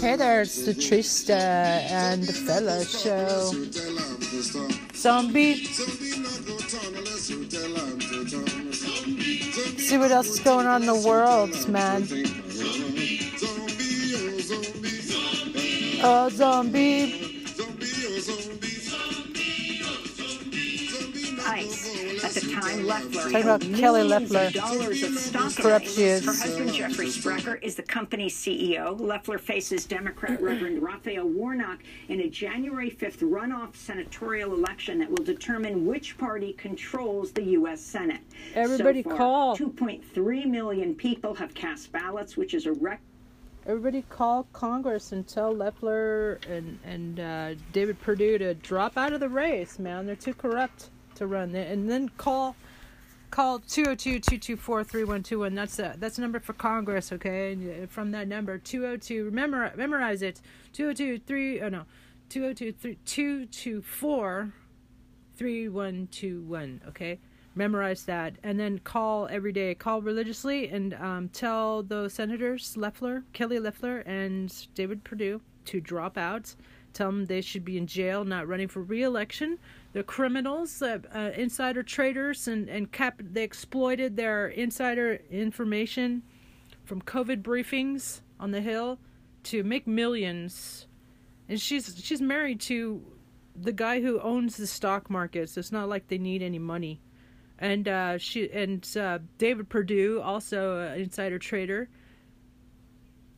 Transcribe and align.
Hey 0.00 0.16
there, 0.16 0.42
it's 0.42 0.64
the 0.64 0.72
Trista 0.72 1.30
and 1.90 2.22
the 2.22 2.32
Fella 2.32 2.84
Show. 2.84 3.50
Zombie. 4.94 5.64
See 9.78 9.98
what 9.98 10.12
else 10.12 10.28
is 10.28 10.40
going 10.40 10.66
on 10.66 10.82
in 10.82 10.86
the 10.86 10.94
world, 10.94 11.68
man. 11.68 12.06
Oh, 16.04 16.28
zombie. 16.30 17.23
Loeffler 22.94 23.22
Talking 23.22 23.42
about 23.42 23.60
Kelly 23.60 24.08
millions 24.08 24.30
Loeffler. 24.30 24.46
of 24.46 24.52
dollars 24.52 25.02
of 25.02 25.18
stock 25.18 25.56
in 25.58 25.62
Corrupt 25.64 25.86
it. 25.86 25.90
she 25.90 26.02
is. 26.04 26.24
Her 26.24 26.32
husband, 26.32 26.72
Jeffrey 26.72 27.10
Sprecher, 27.10 27.56
is 27.56 27.74
the 27.74 27.82
company's 27.82 28.36
CEO. 28.36 28.98
Loeffler 28.98 29.38
faces 29.38 29.84
Democrat 29.84 30.40
Reverend 30.40 30.82
Raphael 30.82 31.26
Warnock 31.26 31.80
in 32.08 32.20
a 32.20 32.28
January 32.28 32.90
5th 32.90 33.18
runoff 33.18 33.74
senatorial 33.74 34.54
election 34.54 34.98
that 35.00 35.10
will 35.10 35.24
determine 35.24 35.84
which 35.86 36.16
party 36.18 36.52
controls 36.52 37.32
the 37.32 37.42
U.S. 37.42 37.80
Senate. 37.80 38.20
Everybody 38.54 39.02
so 39.02 39.10
far, 39.10 39.18
call. 39.18 39.56
2.3 39.56 40.46
million 40.46 40.94
people 40.94 41.34
have 41.34 41.52
cast 41.54 41.90
ballots, 41.90 42.36
which 42.36 42.54
is 42.54 42.66
a 42.66 42.72
record. 42.72 43.00
Everybody 43.66 44.02
call 44.10 44.46
Congress 44.52 45.12
and 45.12 45.26
tell 45.26 45.50
Loeffler 45.50 46.38
and 46.48 46.78
and 46.84 47.18
uh, 47.18 47.54
David 47.72 47.98
Perdue 48.00 48.36
to 48.38 48.54
drop 48.54 48.98
out 48.98 49.14
of 49.14 49.20
the 49.20 49.28
race, 49.28 49.78
man. 49.78 50.06
They're 50.06 50.16
too 50.16 50.34
corrupt 50.34 50.90
to 51.14 51.26
run. 51.26 51.54
And 51.54 51.88
then 51.90 52.10
call 52.18 52.56
call 53.34 53.58
202-224-3121. 53.58 55.54
That's 55.56 55.80
a 55.80 55.96
that's 55.98 56.18
a 56.18 56.20
number 56.20 56.38
for 56.38 56.52
Congress, 56.52 57.10
okay? 57.10 57.52
And 57.52 57.84
uh, 57.84 57.86
from 57.88 58.12
that 58.12 58.28
number 58.28 58.58
202 58.58 59.24
remember 59.24 59.72
memorize 59.76 60.22
it. 60.22 60.40
202-3, 60.72 61.62
oh 61.64 61.68
no. 61.68 61.82
202 62.28 62.94
224 63.04 64.52
3121, 65.36 66.80
okay? 66.86 67.18
Memorize 67.56 68.04
that 68.04 68.36
and 68.44 68.60
then 68.60 68.78
call 68.78 69.26
every 69.28 69.50
day. 69.52 69.74
Call 69.74 70.00
religiously 70.00 70.68
and 70.68 70.94
um, 70.94 71.28
tell 71.30 71.82
those 71.82 72.12
senators, 72.12 72.76
Loeffler, 72.76 73.24
Kelly 73.32 73.58
Loeffler, 73.58 73.98
and 74.06 74.68
David 74.76 75.02
Perdue 75.02 75.40
to 75.64 75.80
drop 75.80 76.16
out. 76.16 76.54
Tell 76.94 77.08
them 77.08 77.26
they 77.26 77.40
should 77.40 77.64
be 77.64 77.76
in 77.76 77.86
jail, 77.88 78.24
not 78.24 78.46
running 78.46 78.68
for 78.68 78.80
re-election. 78.80 79.58
They're 79.92 80.04
criminals, 80.04 80.80
uh, 80.80 81.00
uh, 81.12 81.30
insider 81.36 81.82
traders, 81.82 82.48
and 82.48 82.68
and 82.68 82.90
cap. 82.90 83.20
They 83.20 83.42
exploited 83.42 84.16
their 84.16 84.48
insider 84.48 85.20
information 85.30 86.22
from 86.84 87.02
COVID 87.02 87.42
briefings 87.42 88.20
on 88.38 88.52
the 88.52 88.60
Hill 88.60 88.98
to 89.44 89.64
make 89.64 89.86
millions. 89.86 90.86
And 91.48 91.60
she's 91.60 92.00
she's 92.02 92.22
married 92.22 92.60
to 92.62 93.04
the 93.56 93.72
guy 93.72 94.00
who 94.00 94.20
owns 94.20 94.56
the 94.56 94.66
stock 94.66 95.10
markets. 95.10 95.56
It's 95.56 95.72
not 95.72 95.88
like 95.88 96.08
they 96.08 96.18
need 96.18 96.42
any 96.42 96.58
money. 96.58 97.00
And 97.58 97.88
uh, 97.88 98.18
she 98.18 98.50
and 98.50 98.88
uh, 98.96 99.18
David 99.38 99.68
Perdue, 99.68 100.20
also 100.22 100.78
an 100.78 101.00
insider 101.00 101.38
trader. 101.38 101.88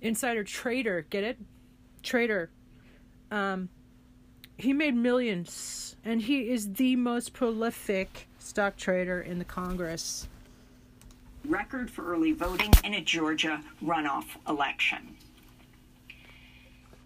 Insider 0.02 0.44
trader, 0.44 1.06
get 1.08 1.24
it? 1.24 1.38
Trader. 2.02 2.50
Um, 3.30 3.68
he 4.56 4.72
made 4.72 4.94
millions, 4.94 5.96
and 6.04 6.22
he 6.22 6.50
is 6.50 6.74
the 6.74 6.96
most 6.96 7.32
prolific 7.32 8.28
stock 8.38 8.76
trader 8.76 9.20
in 9.20 9.38
the 9.38 9.44
Congress. 9.44 10.28
record 11.44 11.90
for 11.90 12.04
early 12.12 12.32
voting 12.32 12.72
in 12.84 12.94
a 12.94 13.00
Georgia 13.00 13.60
runoff 13.84 14.24
election. 14.48 15.15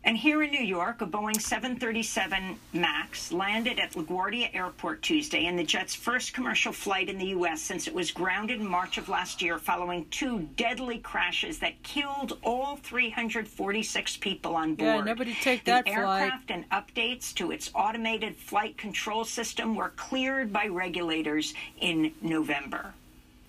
And 0.02 0.16
here 0.16 0.42
in 0.42 0.50
New 0.50 0.64
York, 0.64 1.02
a 1.02 1.06
Boeing 1.06 1.38
737 1.38 2.58
MAX 2.72 3.32
landed 3.32 3.78
at 3.78 3.92
LaGuardia 3.92 4.48
Airport 4.54 5.02
Tuesday 5.02 5.44
in 5.44 5.56
the 5.56 5.62
jet's 5.62 5.94
first 5.94 6.32
commercial 6.32 6.72
flight 6.72 7.10
in 7.10 7.18
the 7.18 7.26
U.S. 7.26 7.60
since 7.60 7.86
it 7.86 7.94
was 7.94 8.10
grounded 8.10 8.60
in 8.60 8.66
March 8.66 8.96
of 8.96 9.10
last 9.10 9.42
year 9.42 9.58
following 9.58 10.06
two 10.10 10.48
deadly 10.56 10.98
crashes 10.98 11.58
that 11.58 11.82
killed 11.82 12.38
all 12.42 12.76
346 12.76 14.16
people 14.16 14.56
on 14.56 14.74
board. 14.74 14.88
Yeah, 14.88 15.04
nobody 15.04 15.34
take 15.34 15.64
that 15.64 15.84
the 15.84 15.92
flight. 15.92 16.22
aircraft 16.22 16.50
and 16.50 16.68
updates 16.70 17.34
to 17.34 17.50
its 17.50 17.70
automated 17.74 18.36
flight 18.36 18.78
control 18.78 19.26
system 19.26 19.74
were 19.74 19.90
cleared 19.90 20.50
by 20.50 20.66
regulators 20.66 21.52
in 21.78 22.12
November. 22.22 22.94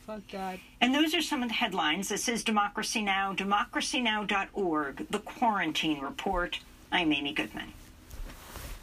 Fuck. 0.06 0.22
And 0.82 0.94
those 0.96 1.14
are 1.14 1.22
some 1.22 1.44
of 1.44 1.50
the 1.50 1.56
headlines. 1.56 2.10
This 2.10 2.28
is 2.28 2.44
Democracy 2.44 3.02
Now!, 3.02 3.34
democracynow.org, 3.34 5.08
The 5.10 5.20
Quarantine 5.20 6.02
Report. 6.02 6.60
I'm 6.92 7.14
Amy 7.14 7.34
Goodman. 7.34 7.72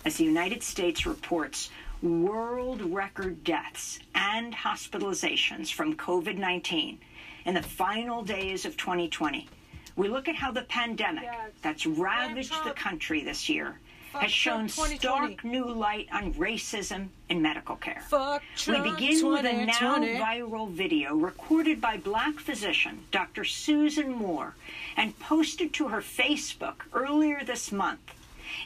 As 0.04 0.16
the 0.16 0.24
United 0.24 0.62
States 0.62 1.06
reports 1.06 1.70
world 2.02 2.80
record 2.82 3.42
deaths 3.42 3.98
and 4.14 4.54
hospitalizations 4.54 5.72
from 5.72 5.96
COVID 5.96 6.38
19 6.38 6.98
in 7.44 7.54
the 7.54 7.62
final 7.62 8.22
days 8.22 8.64
of 8.64 8.76
2020, 8.76 9.48
we 9.96 10.08
look 10.08 10.28
at 10.28 10.36
how 10.36 10.52
the 10.52 10.62
pandemic 10.62 11.24
Yes. 11.24 11.50
that's 11.60 11.84
ravaged 11.86 12.54
the 12.64 12.70
country 12.70 13.24
this 13.24 13.48
year 13.48 13.80
has 14.20 14.30
shown 14.30 14.68
stark 14.68 15.44
new 15.44 15.66
light 15.66 16.08
on 16.12 16.34
racism 16.34 17.08
in 17.28 17.40
medical 17.42 17.76
care. 17.76 18.02
Fuck 18.08 18.42
Trump. 18.56 18.84
We 18.84 18.90
begin 18.90 19.26
with 19.30 19.44
a 19.44 19.66
now 19.66 19.98
viral 19.98 20.70
video 20.70 21.14
recorded 21.14 21.80
by 21.80 21.96
black 21.96 22.38
physician 22.38 23.00
Dr. 23.10 23.44
Susan 23.44 24.10
Moore 24.10 24.54
and 24.96 25.18
posted 25.18 25.72
to 25.74 25.88
her 25.88 26.00
Facebook 26.00 26.82
earlier 26.92 27.42
this 27.44 27.70
month, 27.70 28.00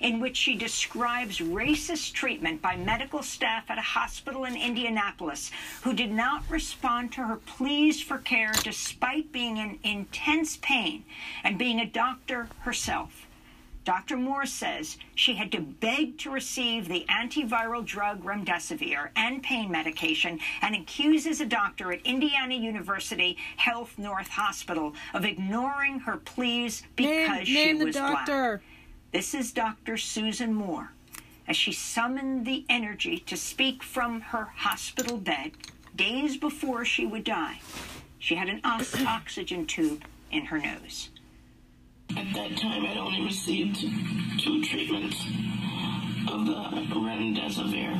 in 0.00 0.20
which 0.20 0.36
she 0.36 0.54
describes 0.54 1.38
racist 1.38 2.12
treatment 2.12 2.62
by 2.62 2.76
medical 2.76 3.22
staff 3.22 3.70
at 3.70 3.78
a 3.78 3.82
hospital 3.82 4.44
in 4.44 4.56
Indianapolis 4.56 5.50
who 5.82 5.92
did 5.92 6.10
not 6.10 6.42
respond 6.48 7.12
to 7.12 7.22
her 7.26 7.36
pleas 7.36 8.00
for 8.00 8.18
care 8.18 8.52
despite 8.62 9.32
being 9.32 9.58
in 9.58 9.78
intense 9.82 10.56
pain 10.62 11.04
and 11.44 11.58
being 11.58 11.80
a 11.80 11.86
doctor 11.86 12.48
herself. 12.60 13.26
Dr. 13.84 14.16
Moore 14.16 14.46
says 14.46 14.96
she 15.14 15.34
had 15.34 15.50
to 15.52 15.60
beg 15.60 16.18
to 16.18 16.30
receive 16.30 16.86
the 16.86 17.04
antiviral 17.08 17.84
drug 17.84 18.22
remdesivir 18.22 19.08
and 19.16 19.42
pain 19.42 19.70
medication 19.70 20.38
and 20.60 20.76
accuses 20.76 21.40
a 21.40 21.46
doctor 21.46 21.92
at 21.92 22.00
Indiana 22.04 22.54
University 22.54 23.36
Health 23.56 23.98
North 23.98 24.28
Hospital 24.28 24.94
of 25.14 25.24
ignoring 25.24 26.00
her 26.00 26.16
pleas 26.18 26.84
because 26.94 27.38
Name, 27.38 27.44
she 27.44 27.54
name 27.54 27.78
the 27.78 27.86
was 27.86 27.96
black. 27.96 28.60
This 29.10 29.34
is 29.34 29.52
Dr. 29.52 29.96
Susan 29.96 30.54
Moore 30.54 30.92
as 31.48 31.56
she 31.56 31.72
summoned 31.72 32.46
the 32.46 32.64
energy 32.68 33.18
to 33.18 33.36
speak 33.36 33.82
from 33.82 34.20
her 34.20 34.44
hospital 34.56 35.16
bed 35.16 35.52
days 35.96 36.36
before 36.36 36.84
she 36.84 37.04
would 37.04 37.24
die. 37.24 37.60
She 38.18 38.36
had 38.36 38.48
an 38.48 38.60
ox- 38.62 38.94
oxygen 39.06 39.66
tube 39.66 40.04
in 40.30 40.46
her 40.46 40.58
nose. 40.58 41.10
At 42.16 42.34
that 42.34 42.56
time, 42.58 42.84
I'd 42.86 42.96
only 42.96 43.24
received 43.24 43.76
two 44.38 44.62
treatments 44.64 45.16
of 46.28 46.46
the 46.46 46.52
remdesivir. 46.94 47.96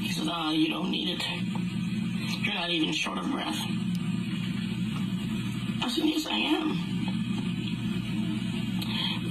He 0.00 0.12
said, 0.12 0.28
ah, 0.28 0.50
you 0.50 0.68
don't 0.68 0.90
need 0.90 1.08
it. 1.18 1.24
You're 2.44 2.54
not 2.54 2.70
even 2.70 2.92
short 2.92 3.18
of 3.18 3.30
breath. 3.30 3.58
I 5.82 5.88
said, 5.88 6.04
yes, 6.04 6.26
I 6.26 6.36
am. 6.38 6.92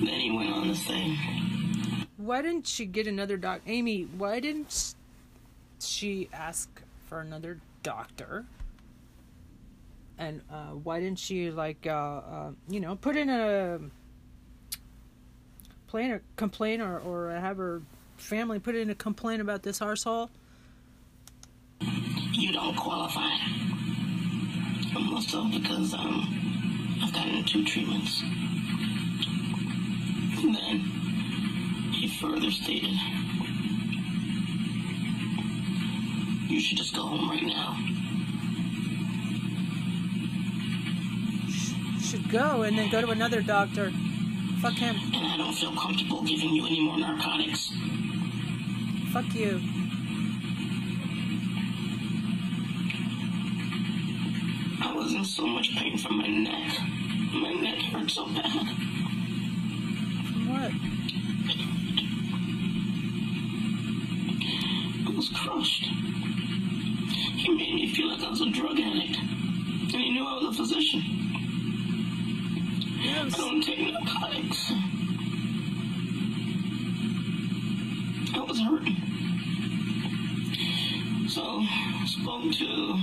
Then 0.06 0.20
he 0.20 0.32
went 0.32 0.52
on 0.52 0.68
to 0.68 0.76
say, 0.76 1.18
Why 2.18 2.42
didn't 2.42 2.68
she 2.68 2.86
get 2.86 3.08
another 3.08 3.38
doc? 3.38 3.62
Amy, 3.68 4.04
why 4.18 4.40
didn't 4.40 4.96
she 5.80 6.28
ask 6.34 6.82
for 7.08 7.20
another 7.22 7.60
doctor? 7.84 8.46
And 10.22 10.42
uh, 10.52 10.76
why 10.84 11.00
didn't 11.00 11.18
she 11.18 11.50
like 11.50 11.88
uh, 11.88 11.90
uh, 11.90 12.52
you 12.70 12.80
know 12.80 12.96
put 12.96 13.16
in 13.16 13.28
a 13.28 13.80
complaint 15.88 16.14
or 16.14 16.22
complain 16.36 16.80
or, 16.80 17.00
or 17.00 17.32
have 17.32 17.58
her 17.58 17.82
family 18.18 18.60
put 18.60 18.76
in 18.76 18.92
a 18.92 18.96
complaint 18.96 19.42
about 19.42 19.64
this 19.64 19.80
arsehole? 19.80 20.30
you 22.34 22.54
don't 22.54 22.76
qualify. 22.76 23.30
Must 24.94 25.32
because 25.52 25.94
um, 25.94 27.00
I've 27.04 27.14
gotten 27.14 27.44
two 27.44 27.66
treatments. 27.66 28.22
And 30.42 30.56
then 30.56 30.80
he 31.94 32.08
further 32.20 32.50
stated, 32.52 32.96
you 36.48 36.60
should 36.60 36.78
just 36.78 36.96
go 36.96 37.02
home 37.02 37.30
right 37.30 37.44
now. 37.44 38.01
Should 42.12 42.30
go 42.30 42.64
and 42.64 42.78
then 42.78 42.92
go 42.92 43.00
to 43.00 43.12
another 43.12 43.42
doctor. 43.42 43.90
Fuck 44.60 44.74
him. 44.74 44.98
And 45.14 45.26
I 45.26 45.38
don't 45.38 45.54
feel 45.54 45.74
comfortable 45.74 46.22
giving 46.24 46.50
you 46.50 46.66
any 46.66 46.82
more 46.82 46.98
narcotics. 47.00 47.72
Fuck 49.14 49.34
you. 49.34 49.62
I 54.82 54.94
was 54.94 55.14
in 55.14 55.24
so 55.24 55.48
much 55.48 55.74
pain 55.78 55.98
from 55.98 56.18
my 56.18 56.28
neck. 56.28 56.80
My 57.32 57.54
neck 57.54 57.80
hurt 57.80 58.12
so 58.12 58.26
bad. 58.26 58.52
From 60.28 60.50
what? 60.50 60.72
I 65.08 65.16
was 65.16 65.30
crushed. 65.30 65.86
He 67.38 67.50
made 67.56 67.74
me 67.74 67.94
feel 67.96 68.10
like 68.10 68.22
I 68.22 68.30
was 68.32 68.42
a 68.42 68.50
drug 68.50 68.78
addict. 68.82 69.18
And 69.18 70.02
he 70.02 70.12
knew 70.12 70.26
I 70.26 70.40
was 70.40 70.54
a 70.54 70.58
physician. 70.62 71.21
I 73.34 73.38
don't 73.38 73.62
take 73.62 73.94
narcotics. 73.94 74.72
I 78.34 78.40
was 78.40 78.60
hurting. 78.60 78.98
So, 81.30 81.62
I 81.62 82.06
spoke 82.06 82.52
to 82.54 83.02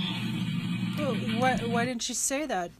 Oh, 1.01 1.15
why, 1.39 1.55
why 1.57 1.85
didn't 1.85 2.03
she 2.03 2.13
say 2.13 2.45
that? 2.45 2.71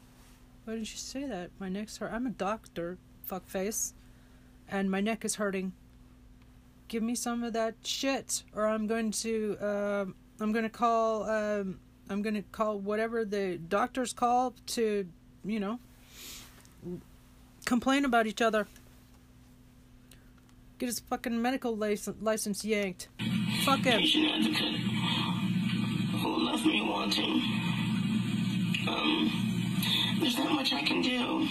Why 0.66 0.74
didn't 0.74 0.88
she 0.88 0.98
say 0.98 1.26
that? 1.26 1.50
My 1.58 1.70
neck's 1.70 1.98
hurt. 1.98 2.12
I'm 2.12 2.28
a 2.28 2.32
doctor, 2.32 2.98
fuckface. 3.28 3.94
And 4.70 4.92
my 4.92 5.02
neck 5.02 5.26
is 5.26 5.36
hurting. 5.36 5.72
Give 6.88 7.02
me 7.02 7.16
some 7.16 7.44
of 7.44 7.54
that 7.54 7.76
shit, 7.84 8.44
or 8.54 8.68
I'm 8.68 8.86
going 8.86 9.12
to, 9.12 9.58
um, 9.60 10.16
I'm 10.40 10.52
going 10.52 10.64
to 10.64 10.70
call, 10.70 11.24
um, 11.24 11.80
I'm 12.10 12.22
going 12.22 12.36
to 12.36 12.44
call 12.52 12.78
whatever 12.78 13.26
the 13.26 13.58
doctors 13.58 14.14
call 14.14 14.54
to, 14.68 15.08
you 15.46 15.60
know, 15.60 15.80
complain 17.70 18.04
about 18.04 18.26
each 18.26 18.42
other. 18.42 18.68
Get 20.80 20.88
his 20.88 21.00
fucking 21.02 21.40
medical 21.40 21.78
license, 21.78 22.18
license 22.20 22.66
yanked. 22.66 23.10
Fuck 23.64 23.82
him. 23.82 24.00
patient 24.00 24.26
advocate 24.34 24.80
who 26.20 26.46
left 26.48 26.66
me 26.66 26.82
wanting. 26.82 27.34
Um, 28.90 30.18
there's 30.20 30.38
not 30.40 30.52
much 30.52 30.74
I 30.74 30.82
can 30.82 31.04
do. 31.04 31.48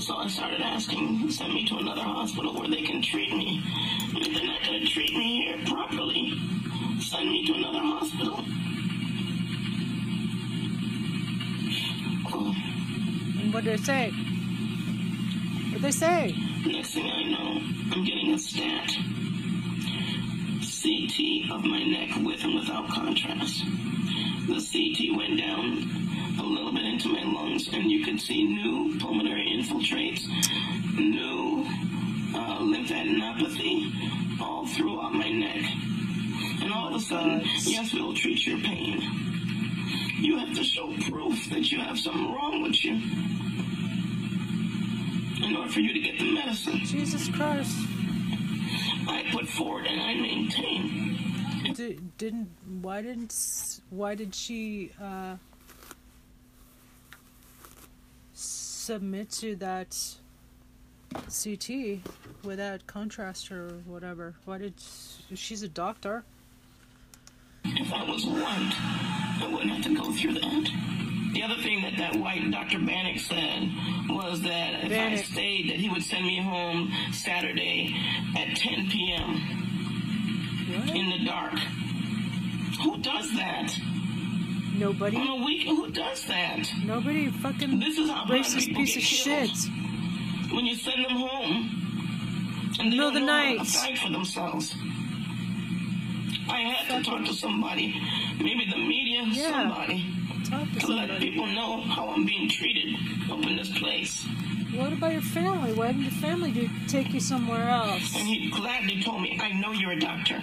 So 0.00 0.16
I 0.16 0.26
started 0.26 0.60
asking, 0.60 1.30
send 1.30 1.54
me 1.54 1.68
to 1.68 1.76
another 1.76 2.02
hospital 2.02 2.52
where 2.58 2.68
they 2.68 2.82
can 2.82 3.00
treat 3.00 3.30
me. 3.30 3.62
If 4.16 4.34
they're 4.34 4.44
not 4.44 4.62
going 4.64 4.80
to 4.80 4.86
treat 4.86 5.12
me 5.12 5.46
here 5.46 5.64
properly, 5.66 6.32
send 6.98 7.30
me 7.30 7.46
to 7.46 7.52
another 7.54 7.80
hospital. 7.80 8.44
What 13.50 13.64
did 13.64 13.78
they 13.78 13.82
say? 13.82 14.10
What 15.72 15.82
they 15.82 15.90
say? 15.90 16.34
Next 16.66 16.92
thing 16.92 17.10
I 17.10 17.22
know, 17.22 17.60
I'm 17.92 18.04
getting 18.04 18.34
a 18.34 18.38
stat. 18.38 18.90
CT 20.60 21.50
of 21.50 21.64
my 21.64 21.82
neck 21.82 22.10
with 22.24 22.44
and 22.44 22.54
without 22.54 22.88
contrast. 22.90 23.64
The 24.46 24.60
CT 24.60 25.16
went 25.16 25.38
down 25.38 26.36
a 26.38 26.42
little 26.42 26.72
bit 26.72 26.84
into 26.84 27.08
my 27.08 27.22
lungs, 27.22 27.68
and 27.72 27.90
you 27.90 28.04
could 28.04 28.20
see 28.20 28.44
new 28.44 28.98
pulmonary 28.98 29.48
infiltrates, 29.48 30.26
new 30.98 31.64
uh, 32.34 32.58
lymphadenopathy 32.60 34.40
all 34.42 34.66
throughout 34.66 35.14
my 35.14 35.30
neck. 35.30 35.64
And 36.62 36.72
all 36.72 36.88
of 36.88 36.96
a 36.96 37.00
sudden, 37.00 37.42
yes, 37.62 37.94
we'll 37.94 38.14
treat 38.14 38.46
your 38.46 38.58
pain. 38.58 39.27
You 40.20 40.36
have 40.38 40.54
to 40.56 40.64
show 40.64 40.92
proof 41.08 41.48
that 41.50 41.70
you 41.70 41.78
have 41.78 41.98
something 41.98 42.34
wrong 42.34 42.62
with 42.62 42.84
you 42.84 42.94
in 45.46 45.56
order 45.56 45.70
for 45.70 45.80
you 45.80 45.92
to 45.92 46.00
get 46.00 46.18
the 46.18 46.32
medicine. 46.34 46.80
Jesus 46.84 47.28
Christ. 47.28 47.76
I 49.08 49.24
put 49.32 49.48
forward 49.48 49.86
and 49.86 50.00
I 50.00 50.14
maintain. 50.14 51.72
Di- 51.74 51.98
didn't 52.18 52.48
why 52.82 53.02
didn't 53.02 53.80
why 53.90 54.14
did 54.16 54.34
she 54.34 54.90
uh, 55.00 55.36
submit 58.34 59.30
to 59.30 59.54
that 59.56 59.96
CT 61.12 62.00
without 62.44 62.86
contrast 62.86 63.52
or 63.52 63.68
whatever? 63.86 64.34
Why 64.44 64.58
did 64.58 64.74
she's 65.34 65.62
a 65.62 65.68
doctor? 65.68 66.24
If 67.76 67.92
I 67.92 68.04
was 68.04 68.24
white, 68.26 68.74
I 69.42 69.48
wouldn't 69.52 69.70
have 69.70 69.84
to 69.84 69.94
go 69.94 70.12
through 70.12 70.34
that. 70.34 70.70
The 71.32 71.42
other 71.42 71.56
thing 71.62 71.82
that 71.82 71.96
that 71.98 72.16
white 72.16 72.50
Dr. 72.50 72.78
Banneck 72.78 73.18
said 73.20 73.70
was 74.08 74.40
that 74.42 74.84
if 74.84 74.92
I 74.92 75.14
stayed, 75.16 75.68
that 75.70 75.76
he 75.76 75.88
would 75.88 76.02
send 76.02 76.24
me 76.26 76.40
home 76.42 76.90
Saturday 77.12 77.94
at 78.36 78.56
10 78.56 78.88
p.m. 78.90 79.34
What? 80.68 80.96
in 80.96 81.10
the 81.10 81.24
dark. 81.24 81.54
Who 82.82 82.98
does 82.98 83.30
that? 83.36 83.72
Nobody. 84.76 85.16
On 85.16 85.40
a 85.42 85.44
weekend, 85.44 85.76
who 85.76 85.90
does 85.90 86.24
that? 86.26 86.68
Nobody 86.84 87.30
fucking 87.30 87.78
This 87.80 87.98
is 87.98 88.08
how 88.08 88.24
racist 88.26 88.74
piece 88.74 88.96
of 88.96 89.02
shit. 89.02 89.50
When 90.52 90.64
you 90.66 90.74
send 90.76 91.04
them 91.04 91.16
home, 91.16 91.74
and 92.80 92.92
they 92.92 92.96
Middle 92.96 93.08
of 93.08 93.14
the 93.14 93.20
know 93.20 93.26
how 93.32 93.42
to 93.52 93.56
night. 93.58 93.66
fight 93.66 93.98
for 93.98 94.10
themselves. 94.10 94.74
I 96.48 96.60
had 96.62 96.88
to 96.98 97.02
talk 97.10 97.24
to 97.26 97.34
somebody, 97.34 97.94
maybe 98.38 98.66
the 98.70 98.78
media, 98.78 99.22
Yeah. 99.26 99.50
somebody, 99.50 100.04
Talk 100.48 100.70
to 100.72 100.80
to 100.80 100.86
let 100.92 101.20
people 101.20 101.46
know 101.46 101.80
how 101.82 102.08
I'm 102.08 102.24
being 102.24 102.48
treated 102.48 102.94
up 103.30 103.44
in 103.44 103.56
this 103.56 103.70
place. 103.78 104.24
What 104.74 104.92
about 104.92 105.12
your 105.12 105.22
family? 105.22 105.72
Why 105.72 105.88
didn't 105.88 106.02
your 106.02 106.10
family 106.12 106.50
do 106.52 106.68
take 106.86 107.12
you 107.12 107.20
somewhere 107.20 107.68
else? 107.68 108.14
And 108.16 108.26
he 108.26 108.50
gladly 108.50 109.02
told 109.02 109.22
me, 109.22 109.38
I 109.42 109.52
know 109.52 109.72
you're 109.72 109.92
a 109.92 110.00
doctor. 110.00 110.40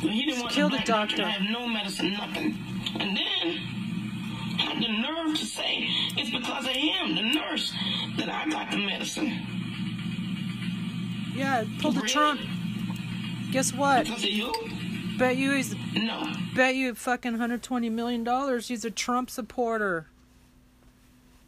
So 0.00 0.08
he 0.08 0.24
didn't 0.24 0.40
want 0.40 0.52
Kill 0.52 0.68
the 0.68 0.76
black 0.76 0.86
doctor. 0.86 1.16
to 1.18 1.26
have 1.26 1.42
no 1.50 1.66
medicine, 1.68 2.12
nothing. 2.14 2.56
And 2.98 3.16
then 3.16 3.56
had 4.58 4.82
the 4.82 4.88
nerve 4.88 5.36
to 5.38 5.46
say 5.46 5.86
it's 6.16 6.30
because 6.30 6.64
of 6.64 6.72
him, 6.72 7.14
the 7.14 7.22
nurse, 7.22 7.72
that 8.16 8.28
I 8.28 8.48
got 8.48 8.70
the 8.70 8.78
medicine. 8.78 9.46
Yeah, 11.34 11.64
pulled 11.80 11.96
the? 11.96 12.02
Trump. 12.02 12.40
Guess 13.52 13.72
what? 13.74 14.04
Because 14.04 14.24
of 14.24 14.30
you? 14.30 14.52
Bet 15.18 15.36
you 15.36 15.52
he's 15.52 15.74
No. 15.94 16.32
bet 16.54 16.74
you 16.74 16.94
fucking 16.94 17.32
120 17.32 17.90
million 17.90 18.24
dollars 18.24 18.68
he's 18.68 18.84
a 18.84 18.90
Trump 18.90 19.30
supporter. 19.30 20.06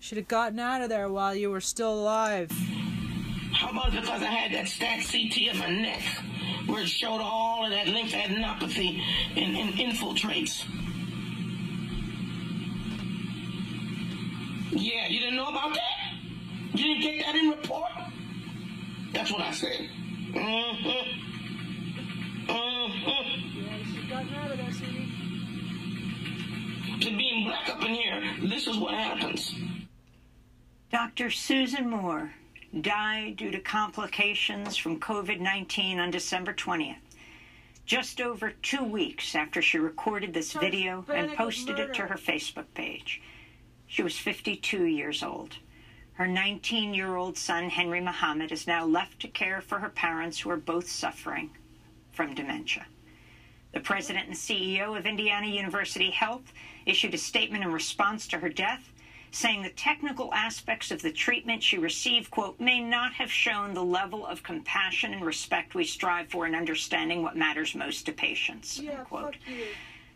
Should 0.00 0.18
have 0.18 0.28
gotten 0.28 0.58
out 0.58 0.82
of 0.82 0.90
there 0.90 1.08
while 1.08 1.34
you 1.34 1.50
were 1.50 1.62
still 1.62 1.94
alive. 1.94 2.50
How 3.52 3.70
about 3.70 3.92
because 3.92 4.20
I 4.22 4.26
had 4.26 4.52
that 4.52 4.68
stat 4.68 5.00
CT 5.10 5.48
in 5.52 5.58
my 5.58 5.70
neck 5.70 6.02
where 6.66 6.82
it 6.82 6.88
showed 6.88 7.20
all 7.22 7.64
of 7.64 7.70
that 7.70 7.86
lymphadenopathy 7.86 9.00
and, 9.36 9.56
and 9.56 9.72
infiltrates? 9.74 10.64
Yeah, 14.70 15.08
you 15.08 15.20
didn't 15.20 15.36
know 15.36 15.48
about 15.48 15.72
that? 15.74 16.78
You 16.78 16.84
didn't 16.84 17.00
get 17.02 17.24
that 17.24 17.34
in 17.36 17.50
report? 17.50 17.92
That's 19.14 19.30
what 19.30 19.42
I 19.42 19.52
said. 19.52 19.88
Mm-hmm. 20.32 20.88
Mm-hmm. 22.50 23.60
Yeah, 23.60 23.76
you 23.76 24.08
gotten 24.10 24.34
out 24.34 24.50
of 24.50 24.58
there, 24.58 24.72
sweetie. 24.72 25.12
To 27.00 27.16
being 27.16 27.44
black 27.44 27.68
up 27.68 27.80
in 27.82 27.94
here, 27.94 28.22
this 28.42 28.66
is 28.66 28.76
what 28.76 28.94
happens. 28.94 29.54
Dr. 30.90 31.30
Susan 31.30 31.88
Moore 31.88 32.32
died 32.80 33.36
due 33.36 33.52
to 33.52 33.60
complications 33.60 34.76
from 34.76 34.98
COVID 34.98 35.38
19 35.38 36.00
on 36.00 36.10
December 36.10 36.52
20th, 36.52 36.96
just 37.86 38.20
over 38.20 38.52
two 38.62 38.82
weeks 38.82 39.36
after 39.36 39.62
she 39.62 39.78
recorded 39.78 40.34
this 40.34 40.52
video 40.52 41.04
and 41.12 41.34
posted 41.36 41.78
it 41.78 41.94
to 41.94 42.02
her 42.02 42.16
Facebook 42.16 42.66
page. 42.74 43.22
She 43.86 44.02
was 44.02 44.18
52 44.18 44.86
years 44.86 45.22
old. 45.22 45.56
Her 46.14 46.28
19 46.28 46.94
year 46.94 47.16
old 47.16 47.36
son, 47.36 47.70
Henry 47.70 48.00
Muhammad, 48.00 48.52
is 48.52 48.68
now 48.68 48.86
left 48.86 49.20
to 49.20 49.28
care 49.28 49.60
for 49.60 49.80
her 49.80 49.88
parents 49.88 50.38
who 50.38 50.50
are 50.50 50.56
both 50.56 50.88
suffering 50.88 51.50
from 52.12 52.34
dementia. 52.34 52.86
The 53.72 53.80
president 53.80 54.28
and 54.28 54.36
CEO 54.36 54.96
of 54.96 55.06
Indiana 55.06 55.48
University 55.48 56.10
Health 56.12 56.52
issued 56.86 57.14
a 57.14 57.18
statement 57.18 57.64
in 57.64 57.72
response 57.72 58.28
to 58.28 58.38
her 58.38 58.48
death, 58.48 58.92
saying 59.32 59.62
the 59.62 59.70
technical 59.70 60.32
aspects 60.32 60.92
of 60.92 61.02
the 61.02 61.10
treatment 61.10 61.64
she 61.64 61.78
received, 61.78 62.30
quote, 62.30 62.60
may 62.60 62.78
not 62.78 63.14
have 63.14 63.32
shown 63.32 63.74
the 63.74 63.82
level 63.82 64.24
of 64.24 64.44
compassion 64.44 65.12
and 65.12 65.24
respect 65.24 65.74
we 65.74 65.82
strive 65.82 66.28
for 66.28 66.46
in 66.46 66.54
understanding 66.54 67.24
what 67.24 67.36
matters 67.36 67.74
most 67.74 68.06
to 68.06 68.12
patients, 68.12 68.78
unquote. 68.78 69.34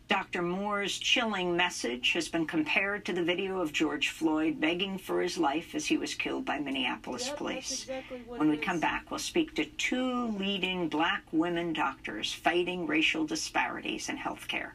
Dr. 0.09 0.41
Moore's 0.41 0.99
chilling 0.99 1.55
message 1.55 2.13
has 2.15 2.29
been 2.29 2.47
compared 2.47 3.05
to 3.05 3.13
the 3.13 3.23
video 3.23 3.61
of 3.61 3.75
George 3.75 4.09
Floyd 4.09 4.59
begging 4.59 4.97
for 4.97 5.21
his 5.21 5.37
life 5.37 5.75
as 5.75 5.85
he 5.87 5.99
was 5.99 6.15
killed 6.15 6.47
by 6.47 6.59
Minneapolis 6.59 7.27
Yep, 7.29 7.37
police. 7.37 7.83
exactly 7.83 8.23
when 8.27 8.49
we 8.49 8.57
come 8.57 8.81
back, 8.81 9.11
we'll 9.11 9.19
speak 9.19 9.55
to 9.57 9.67
two 9.67 10.29
leading 10.39 10.89
black 10.89 11.25
women 11.31 11.75
doctors 11.75 12.33
fighting 12.33 12.87
racial 12.87 13.27
disparities 13.27 14.09
in 14.09 14.17
healthcare. 14.17 14.71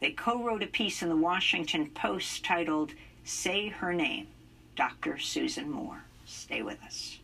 They 0.00 0.10
co 0.10 0.42
wrote 0.44 0.62
a 0.62 0.66
piece 0.66 1.00
in 1.02 1.08
the 1.08 1.16
Washington 1.16 1.88
Post 1.90 2.44
titled 2.44 2.92
Say 3.24 3.68
Her 3.68 3.94
Name, 3.94 4.26
Dr. 4.76 5.18
Susan 5.18 5.70
Moore. 5.70 6.04
Stay 6.26 6.60
with 6.60 6.82
us. 6.82 7.18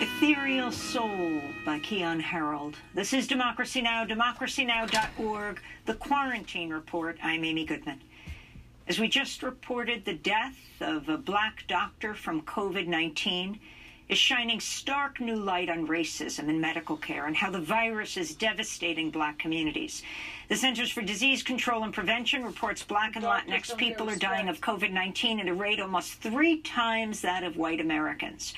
Ethereal 0.00 0.72
Soul 0.72 1.42
by 1.66 1.78
Keyon 1.78 2.22
Harrold. 2.22 2.74
This 2.94 3.12
is 3.12 3.28
Democracy 3.28 3.82
Now!, 3.82 4.06
democracynow.org, 4.06 5.60
the 5.84 5.92
Quarantine 5.92 6.70
Report. 6.70 7.18
I'm 7.22 7.44
Amy 7.44 7.66
Goodman. 7.66 8.00
As 8.88 8.98
we 8.98 9.08
just 9.08 9.42
reported, 9.42 10.06
the 10.06 10.14
death 10.14 10.56
of 10.80 11.10
a 11.10 11.18
black 11.18 11.64
doctor 11.68 12.14
from 12.14 12.40
COVID 12.40 12.86
19 12.86 13.60
is 14.08 14.16
shining 14.16 14.58
stark 14.58 15.20
new 15.20 15.36
light 15.36 15.68
on 15.68 15.86
racism 15.86 16.48
in 16.48 16.58
medical 16.58 16.96
care 16.96 17.26
and 17.26 17.36
how 17.36 17.50
the 17.50 17.60
virus 17.60 18.16
is 18.16 18.34
devastating 18.34 19.10
black 19.10 19.38
communities. 19.38 20.02
The 20.48 20.56
Centers 20.56 20.90
for 20.90 21.02
Disease 21.02 21.42
Control 21.42 21.84
and 21.84 21.92
Prevention 21.92 22.42
reports 22.42 22.82
black 22.82 23.16
and 23.16 23.24
Latinx 23.26 23.76
people 23.76 24.08
are 24.08 24.16
dying 24.16 24.48
of 24.48 24.62
COVID 24.62 24.92
19 24.92 25.40
at 25.40 25.48
a 25.48 25.52
rate 25.52 25.78
almost 25.78 26.14
three 26.22 26.62
times 26.62 27.20
that 27.20 27.44
of 27.44 27.58
white 27.58 27.82
Americans. 27.82 28.54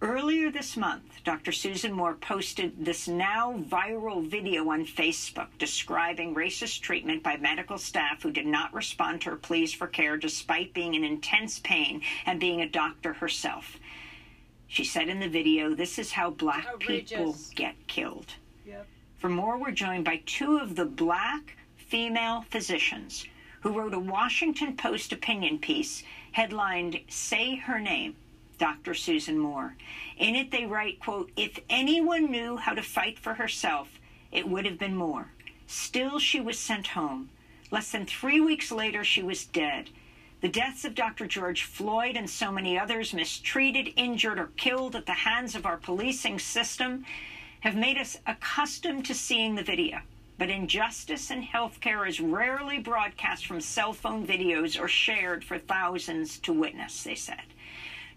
Earlier 0.00 0.52
this 0.52 0.76
month, 0.76 1.24
Dr. 1.24 1.50
Susan 1.50 1.92
Moore 1.92 2.14
posted 2.14 2.84
this 2.84 3.08
now 3.08 3.54
viral 3.68 4.24
video 4.24 4.68
on 4.70 4.86
Facebook 4.86 5.48
describing 5.58 6.36
racist 6.36 6.82
treatment 6.82 7.24
by 7.24 7.36
medical 7.36 7.78
staff 7.78 8.22
who 8.22 8.30
did 8.30 8.46
not 8.46 8.72
respond 8.72 9.22
to 9.22 9.30
her 9.30 9.36
pleas 9.36 9.74
for 9.74 9.88
care 9.88 10.16
despite 10.16 10.72
being 10.72 10.94
in 10.94 11.02
intense 11.02 11.58
pain 11.58 12.00
and 12.26 12.38
being 12.38 12.60
a 12.60 12.68
doctor 12.68 13.12
herself. 13.14 13.76
She 14.68 14.84
said 14.84 15.08
in 15.08 15.18
the 15.18 15.28
video, 15.28 15.74
This 15.74 15.98
is 15.98 16.12
how 16.12 16.30
black 16.30 16.66
Outrageous. 16.68 17.10
people 17.10 17.36
get 17.56 17.74
killed. 17.88 18.34
Yep. 18.66 18.86
For 19.18 19.28
more, 19.28 19.58
we're 19.58 19.72
joined 19.72 20.04
by 20.04 20.22
two 20.26 20.58
of 20.58 20.76
the 20.76 20.84
black 20.84 21.56
female 21.76 22.44
physicians 22.50 23.26
who 23.62 23.76
wrote 23.76 23.94
a 23.94 23.98
Washington 23.98 24.76
Post 24.76 25.12
opinion 25.12 25.58
piece 25.58 26.04
headlined 26.30 27.00
Say 27.08 27.56
Her 27.56 27.80
Name, 27.80 28.14
Dr. 28.58 28.94
Susan 28.94 29.38
Moore. 29.38 29.76
In 30.16 30.34
it, 30.34 30.50
they 30.50 30.66
write, 30.66 31.00
quote, 31.00 31.30
If 31.36 31.58
anyone 31.70 32.30
knew 32.30 32.56
how 32.56 32.74
to 32.74 32.82
fight 32.82 33.18
for 33.18 33.34
herself, 33.34 33.88
it 34.30 34.48
would 34.48 34.66
have 34.66 34.78
been 34.78 34.96
Moore. 34.96 35.28
Still, 35.66 36.18
she 36.18 36.40
was 36.40 36.58
sent 36.58 36.88
home. 36.88 37.30
Less 37.70 37.92
than 37.92 38.06
three 38.06 38.40
weeks 38.40 38.70
later, 38.70 39.04
she 39.04 39.22
was 39.22 39.44
dead. 39.44 39.90
The 40.40 40.48
deaths 40.48 40.84
of 40.84 40.94
Dr. 40.94 41.26
George 41.26 41.64
Floyd 41.64 42.16
and 42.16 42.30
so 42.30 42.52
many 42.52 42.78
others 42.78 43.12
mistreated, 43.12 43.92
injured, 43.96 44.38
or 44.38 44.50
killed 44.56 44.94
at 44.94 45.06
the 45.06 45.12
hands 45.12 45.54
of 45.54 45.66
our 45.66 45.76
policing 45.76 46.38
system 46.38 47.04
have 47.60 47.74
made 47.76 47.98
us 47.98 48.16
accustomed 48.26 49.04
to 49.06 49.14
seeing 49.14 49.56
the 49.56 49.64
video. 49.64 50.00
But 50.38 50.50
injustice 50.50 51.32
in 51.32 51.42
healthcare 51.42 52.08
is 52.08 52.20
rarely 52.20 52.78
broadcast 52.78 53.46
from 53.46 53.60
cell 53.60 53.92
phone 53.92 54.24
videos 54.24 54.80
or 54.80 54.86
shared 54.86 55.42
for 55.42 55.58
thousands 55.58 56.38
to 56.40 56.52
witness, 56.52 57.02
they 57.02 57.16
said. 57.16 57.42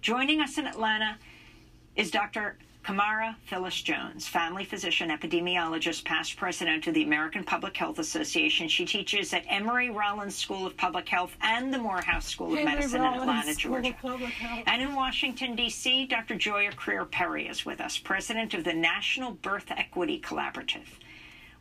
Joining 0.01 0.41
us 0.41 0.57
in 0.57 0.65
Atlanta 0.65 1.19
is 1.95 2.09
Dr. 2.09 2.57
Camara 2.81 3.37
Phyllis 3.45 3.79
Jones, 3.83 4.27
family 4.27 4.65
physician, 4.65 5.11
epidemiologist, 5.11 6.03
past 6.05 6.37
president 6.37 6.87
of 6.87 6.95
the 6.95 7.03
American 7.03 7.43
Public 7.43 7.77
Health 7.77 7.99
Association. 7.99 8.67
She 8.67 8.83
teaches 8.83 9.31
at 9.31 9.45
Emory 9.47 9.91
Rollins 9.91 10.35
School 10.35 10.65
of 10.65 10.75
Public 10.75 11.07
Health 11.07 11.37
and 11.43 11.71
the 11.71 11.77
Morehouse 11.77 12.25
School 12.25 12.53
of 12.53 12.57
Henry 12.57 12.73
Medicine 12.73 13.01
Rollins 13.01 13.21
in 13.21 13.29
Atlanta, 13.29 13.53
Georgia. 13.53 13.95
And 14.65 14.81
in 14.81 14.95
Washington, 14.95 15.55
D.C., 15.55 16.07
Dr. 16.07 16.33
Joia 16.33 16.75
Crear 16.75 17.05
Perry 17.05 17.47
is 17.47 17.63
with 17.63 17.79
us, 17.79 17.99
president 17.99 18.55
of 18.55 18.63
the 18.63 18.73
National 18.73 19.33
Birth 19.33 19.69
Equity 19.69 20.19
Collaborative. 20.19 20.87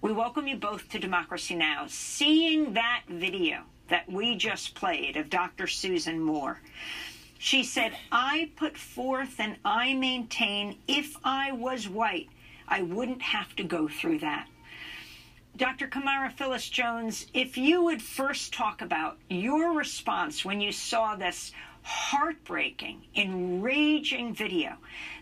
We 0.01 0.15
welcome 0.15 0.49
you 0.49 0.57
both 0.57 0.89
to 0.89 0.99
Democracy 0.99 1.57
Now! 1.57 1.85
Seeing 1.89 2.73
that 2.73 3.03
video 3.07 3.65
that 3.89 4.11
we 4.11 4.35
just 4.37 4.75
played 4.75 5.19
of 5.19 5.29
Dr. 5.29 5.67
Susan 5.67 6.19
Moore, 6.19 6.63
she 7.43 7.65
said, 7.65 7.97
I 8.13 8.51
put 8.57 8.77
forth 8.77 9.41
and 9.41 9.57
I 9.65 9.95
maintain 9.95 10.77
if 10.87 11.17
I 11.25 11.53
was 11.53 11.89
white, 11.89 12.29
I 12.69 12.83
wouldn't 12.83 13.23
have 13.23 13.57
to 13.57 13.65
go 13.65 13.89
through 13.89 14.19
that. 14.19 14.47
Dr. 15.57 15.87
Camara 15.87 16.31
Phyllis 16.31 16.69
Jones, 16.69 17.27
if 17.33 17.57
you 17.57 17.83
would 17.83 18.03
first 18.03 18.53
talk 18.53 18.83
about 18.83 19.17
your 19.31 19.73
response 19.73 20.45
when 20.45 20.61
you 20.61 20.71
saw 20.71 21.17
this 21.17 21.53
heartbreaking, 21.83 23.01
enraging 23.17 24.35
video 24.35 24.77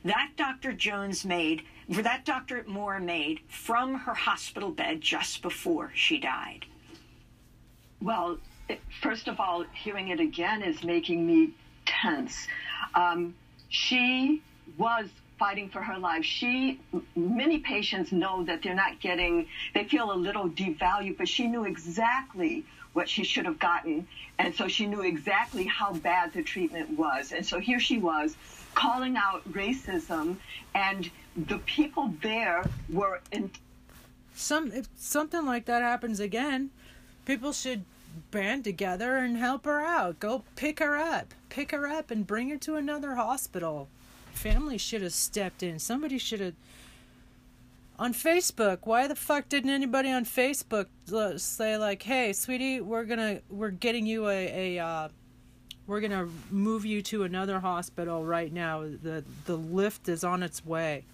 that 0.04 0.32
Dr. 0.37 0.72
Jones 0.72 1.25
made, 1.25 1.62
that 1.88 2.25
Dr. 2.25 2.64
Moore 2.66 2.98
made 2.98 3.38
from 3.46 3.94
her 3.94 4.14
hospital 4.14 4.72
bed 4.72 5.00
just 5.00 5.40
before 5.40 5.92
she 5.94 6.18
died. 6.18 6.66
Well, 8.02 8.38
first 9.00 9.28
of 9.28 9.38
all, 9.38 9.64
hearing 9.72 10.08
it 10.08 10.18
again 10.18 10.62
is 10.62 10.82
making 10.82 11.25
me 11.25 11.52
tense. 12.00 12.47
Um, 12.95 13.35
she 13.69 14.43
was 14.76 15.09
fighting 15.38 15.69
for 15.69 15.81
her 15.83 15.99
life. 15.99 16.25
She, 16.25 16.81
many 17.14 17.59
patients 17.59 18.11
know 18.12 18.45
that 18.45 18.62
they're 18.62 18.75
not 18.75 19.00
getting, 19.00 19.47
they 19.75 19.85
feel 19.85 20.12
a 20.12 20.14
little 20.14 20.49
devalued, 20.49 21.17
but 21.17 21.28
she 21.28 21.47
knew 21.47 21.64
exactly 21.64 22.64
what 22.93 23.09
she 23.09 23.23
should 23.23 23.45
have 23.45 23.59
gotten. 23.59 24.09
And 24.38 24.55
so 24.55 24.67
she 24.67 24.87
knew 24.87 25.02
exactly 25.02 25.64
how 25.64 25.93
bad 25.95 26.33
the 26.33 26.43
treatment 26.43 26.99
was. 26.99 27.33
And 27.33 27.47
so 27.47 27.61
here 27.61 27.78
she 27.78 27.99
was 27.99 28.37
calling 28.75 29.17
out 29.17 29.50
racism, 29.52 30.37
and 30.75 31.11
the 31.37 31.59
people 31.59 32.14
there 32.23 32.64
were 32.88 33.21
in 33.33 33.50
Some 34.35 34.73
if 34.73 34.88
something 34.97 35.45
like 35.45 35.67
that 35.67 35.83
happens 35.83 36.21
again, 36.21 36.71
people 37.25 37.52
should 37.52 37.85
band 38.31 38.65
together 38.65 39.17
and 39.17 39.37
help 39.37 39.65
her 39.65 39.81
out. 39.81 40.21
Go 40.21 40.45
pick 40.57 40.79
her 40.81 40.97
up. 40.97 41.35
Pick 41.49 41.71
her 41.71 41.87
up 41.87 42.11
and 42.11 42.27
bring 42.27 42.49
her 42.50 42.59
to 42.59 42.77
another 42.77 43.15
hospital. 43.15 43.88
Family 44.33 44.79
should 44.79 45.03
have 45.03 45.12
stepped 45.12 45.62
in. 45.62 45.79
Somebody 45.79 46.19
should 46.19 46.41
have 46.41 46.55
on 47.99 48.15
Facebook. 48.15 48.79
Why 48.85 49.09
the 49.09 49.17
fuck 49.17 49.49
didn't 49.49 49.71
anybody 49.71 50.11
on 50.11 50.25
Facebook 50.25 50.87
say 51.38 51.77
like, 51.77 52.03
"Hey, 52.03 52.33
sweetie, 52.33 52.81
we're 52.81 53.05
gonna 53.05 53.41
we're 53.50 53.71
getting 53.71 54.07
you 54.07 54.29
a 54.29 54.77
a 54.77 54.85
uh, 54.85 55.09
we're 55.87 56.00
gonna 56.00 56.29
move 56.50 56.85
you 56.85 57.03
to 57.03 57.25
another 57.25 57.61
hospital 57.61 58.25
right 58.25 58.53
now. 58.53 58.83
The 58.83 59.25
the 59.47 59.57
lift 59.57 60.09
is 60.09 60.23
on 60.23 60.43
its 60.43 60.65
way." 60.65 61.05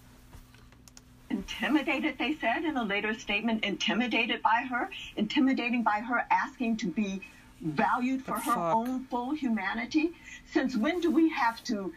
Intimidated, 1.35 2.17
they 2.19 2.35
said 2.35 2.65
in 2.65 2.77
a 2.77 2.85
later 2.85 3.15
statement, 3.15 3.65
intimidated 3.65 4.41
by 4.43 4.67
her, 4.71 4.91
intimidating 5.17 5.83
by 5.83 5.99
her 6.01 6.25
asking 6.31 6.77
to 6.79 6.87
be 6.87 7.21
valued 7.61 8.23
for 8.25 8.39
her 8.39 8.59
own 8.59 9.05
full 9.07 9.33
humanity. 9.33 10.13
Since 10.53 10.77
when 10.77 11.01
do 11.01 11.11
we 11.11 11.29
have 11.31 11.63
to 11.65 11.93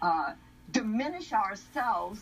uh, 0.00 0.32
diminish 0.72 1.32
ourselves 1.32 2.20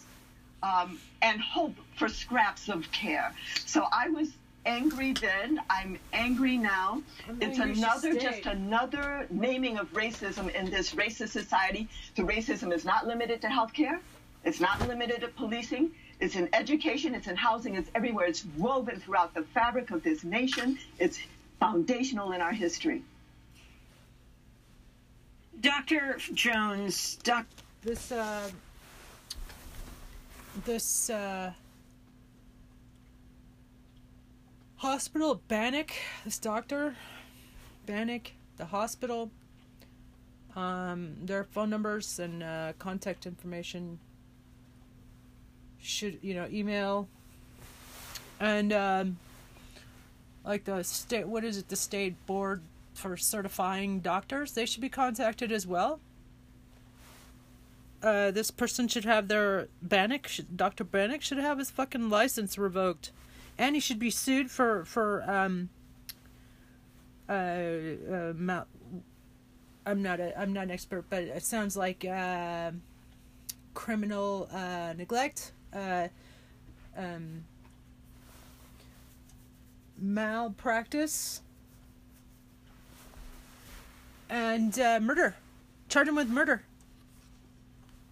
um, 0.63 0.99
and 1.23 1.41
hope 1.41 1.77
for 1.97 2.09
scraps 2.09 2.69
of 2.69 2.91
care? 2.91 3.33
So 3.65 3.87
I 3.93 4.09
was 4.09 4.29
angry 4.65 5.13
then. 5.13 5.61
I'm 5.71 5.99
angry 6.13 6.57
now. 6.57 7.03
It's 7.41 7.59
another, 7.59 8.15
just 8.15 8.47
another 8.47 9.27
naming 9.31 9.79
of 9.79 9.93
racism 9.93 10.53
in 10.53 10.71
this 10.71 10.95
racist 10.95 11.29
society. 11.29 11.89
The 12.17 12.23
racism 12.23 12.73
is 12.73 12.85
not 12.85 13.07
limited 13.07 13.41
to 13.43 13.49
healthcare. 13.49 14.01
It's 14.45 14.61
not 14.61 14.87
limited 14.89 15.21
to 15.21 15.29
policing. 15.29 15.93
It's 16.19 16.35
in 16.35 16.49
education. 16.55 17.15
It's 17.15 17.27
in 17.27 17.37
housing. 17.37 17.75
It's 17.75 17.91
everywhere. 17.95 18.27
It's 18.27 18.45
woven 18.57 18.99
throughout 19.01 19.35
the 19.35 19.43
fabric 19.43 19.91
of 19.91 20.03
this 20.03 20.25
nation. 20.25 20.79
It's 20.99 21.19
foundational 21.61 22.33
in 22.33 22.41
our 22.41 22.53
history. 22.53 23.03
Dr. 25.61 26.19
Jones, 26.35 27.17
doc, 27.23 27.47
this 27.83 28.13
uh 28.13 28.51
this 30.65 31.11
uh 31.11 31.53
hospital 34.77 35.41
Banneck, 35.49 35.93
this 36.25 36.39
doctor 36.39 36.95
Banneck, 37.87 38.33
the 38.57 38.67
hospital 38.67 39.31
um 40.55 41.15
their 41.23 41.45
phone 41.45 41.71
numbers 41.71 42.19
and 42.19 42.43
uh 42.43 42.73
contact 42.79 43.27
information 43.27 43.99
should 45.81 46.19
you 46.23 46.35
know 46.35 46.47
email 46.51 47.09
and 48.41 48.73
um 48.73 49.19
like 50.45 50.65
the 50.65 50.83
state 50.83 51.27
what 51.27 51.45
is 51.45 51.59
it 51.59 51.69
the 51.69 51.77
state 51.77 52.15
board 52.27 52.63
for 52.95 53.17
certifying 53.17 54.01
doctors 54.01 54.53
they 54.53 54.67
should 54.67 54.81
be 54.81 54.89
contacted 54.89 55.53
as 55.53 55.67
well 55.67 56.01
uh, 58.03 58.31
this 58.31 58.51
person 58.51 58.89
should 58.89 59.05
have 59.05 59.29
their 59.29 59.69
Banneck, 59.83 60.45
Dr. 60.55 60.85
Banneck 60.85 61.23
should 61.23 61.39
have 61.39 61.59
his 61.59 61.71
fucking 61.71 62.09
license 62.09 62.59
revoked, 62.59 63.11
and 63.59 63.75
he 63.75 63.81
should 63.81 63.99
be 63.99 64.11
sued 64.11 64.51
for 64.51 64.85
for 64.85 65.29
um. 65.29 65.71
Uh, 67.29 67.33
uh 67.33 68.33
mal- 68.37 68.69
I'm 69.85 70.03
not 70.03 70.21
a 70.21 70.39
I'm 70.39 70.53
not 70.53 70.65
an 70.65 70.71
expert, 70.71 71.07
but 71.11 71.25
it 71.25 71.43
sounds 71.43 71.77
like 71.77 72.05
uh, 72.05 72.73
criminal 73.75 74.49
uh, 74.53 74.95
neglect, 74.97 75.53
uh, 75.77 76.09
um, 76.97 77.45
malpractice, 79.99 81.43
and 84.31 84.79
uh, 84.81 84.99
murder. 85.01 85.37
Charge 85.89 86.09
him 86.09 86.17
with 86.17 86.29
murder 86.29 86.65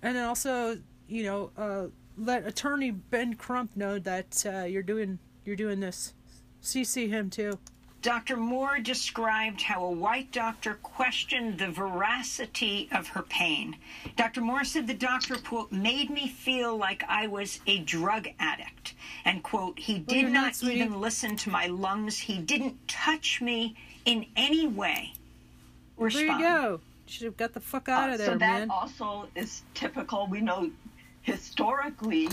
and 0.04 0.14
then 0.14 0.25
also 0.25 0.78
you 1.09 1.23
know, 1.25 1.50
uh, 1.56 1.87
let 2.16 2.47
attorney 2.47 2.90
Ben 2.90 3.35
Crump 3.35 3.76
know 3.76 3.99
that 3.99 4.44
uh, 4.47 4.64
you're 4.64 4.83
doing 4.83 5.18
you're 5.44 5.56
doing 5.56 5.80
this. 5.80 6.14
CC 6.62 7.09
him 7.09 7.30
too. 7.30 7.59
Dr. 8.04 8.37
Moore 8.37 8.80
described 8.80 9.62
how 9.62 9.82
a 9.82 9.90
white 9.90 10.30
doctor 10.30 10.75
questioned 10.82 11.58
the 11.58 11.70
veracity 11.70 12.87
of 12.92 13.08
her 13.08 13.23
pain. 13.23 13.76
Dr. 14.14 14.42
Moore 14.42 14.62
said 14.62 14.87
the 14.87 14.92
doctor, 14.92 15.37
quote, 15.37 15.73
made 15.73 16.11
me 16.11 16.28
feel 16.28 16.76
like 16.76 17.02
I 17.08 17.28
was 17.28 17.61
a 17.66 17.78
drug 17.78 18.28
addict. 18.38 18.92
And, 19.25 19.42
quote, 19.42 19.78
he 19.78 20.00
did 20.00 20.20
you're 20.20 20.30
not, 20.30 20.62
not 20.62 20.70
even 20.70 21.00
listen 21.00 21.34
to 21.38 21.49
my 21.50 21.66
lungs. 21.68 22.18
He 22.18 22.37
didn't 22.37 22.87
touch 22.88 23.40
me 23.40 23.75
in 24.04 24.26
any 24.37 24.66
way. 24.66 25.14
There 25.99 26.11
you 26.11 26.18
Respond. 26.18 26.42
go. 26.42 26.80
Should 27.06 27.25
have 27.25 27.37
got 27.38 27.54
the 27.54 27.61
fuck 27.61 27.88
out 27.88 28.11
Uh, 28.11 28.12
of 28.12 28.18
there, 28.18 28.26
man. 28.28 28.34
so 28.34 28.38
that 28.38 28.58
man. 28.61 28.70
also 28.70 29.28
is 29.34 29.62
typical. 29.73 30.26
We 30.26 30.42
know 30.42 30.70
historically 31.23 32.28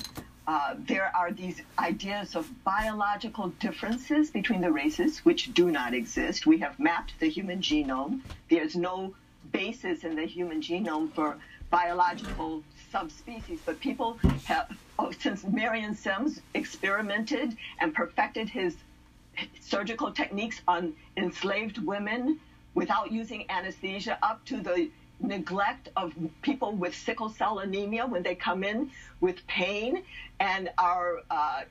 uh, 0.47 0.75
there 0.77 1.11
are 1.15 1.31
these 1.31 1.61
ideas 1.77 2.35
of 2.35 2.49
biological 2.63 3.49
differences 3.59 4.31
between 4.31 4.61
the 4.61 4.71
races, 4.71 5.19
which 5.19 5.53
do 5.53 5.71
not 5.71 5.93
exist. 5.93 6.45
We 6.45 6.57
have 6.59 6.79
mapped 6.79 7.19
the 7.19 7.29
human 7.29 7.61
genome. 7.61 8.21
There's 8.49 8.75
no 8.75 9.13
basis 9.51 10.03
in 10.03 10.15
the 10.15 10.25
human 10.25 10.61
genome 10.61 11.13
for 11.13 11.37
biological 11.69 12.63
subspecies, 12.91 13.59
but 13.65 13.79
people 13.79 14.19
have, 14.45 14.75
oh, 14.99 15.11
since 15.11 15.43
Marion 15.45 15.95
Sims 15.95 16.41
experimented 16.53 17.55
and 17.79 17.93
perfected 17.93 18.49
his 18.49 18.75
surgical 19.61 20.11
techniques 20.11 20.61
on 20.67 20.93
enslaved 21.15 21.77
women 21.77 22.39
without 22.73 23.11
using 23.11 23.45
anesthesia 23.49 24.17
up 24.21 24.43
to 24.45 24.59
the 24.59 24.89
neglect 25.21 25.89
of 25.95 26.13
people 26.41 26.73
with 26.73 26.95
sickle 26.95 27.29
cell 27.29 27.59
anemia 27.59 28.05
when 28.05 28.23
they 28.23 28.35
come 28.35 28.63
in 28.63 28.91
with 29.19 29.45
pain 29.47 30.03
and 30.39 30.69
are 30.77 31.21
uh, 31.29 31.61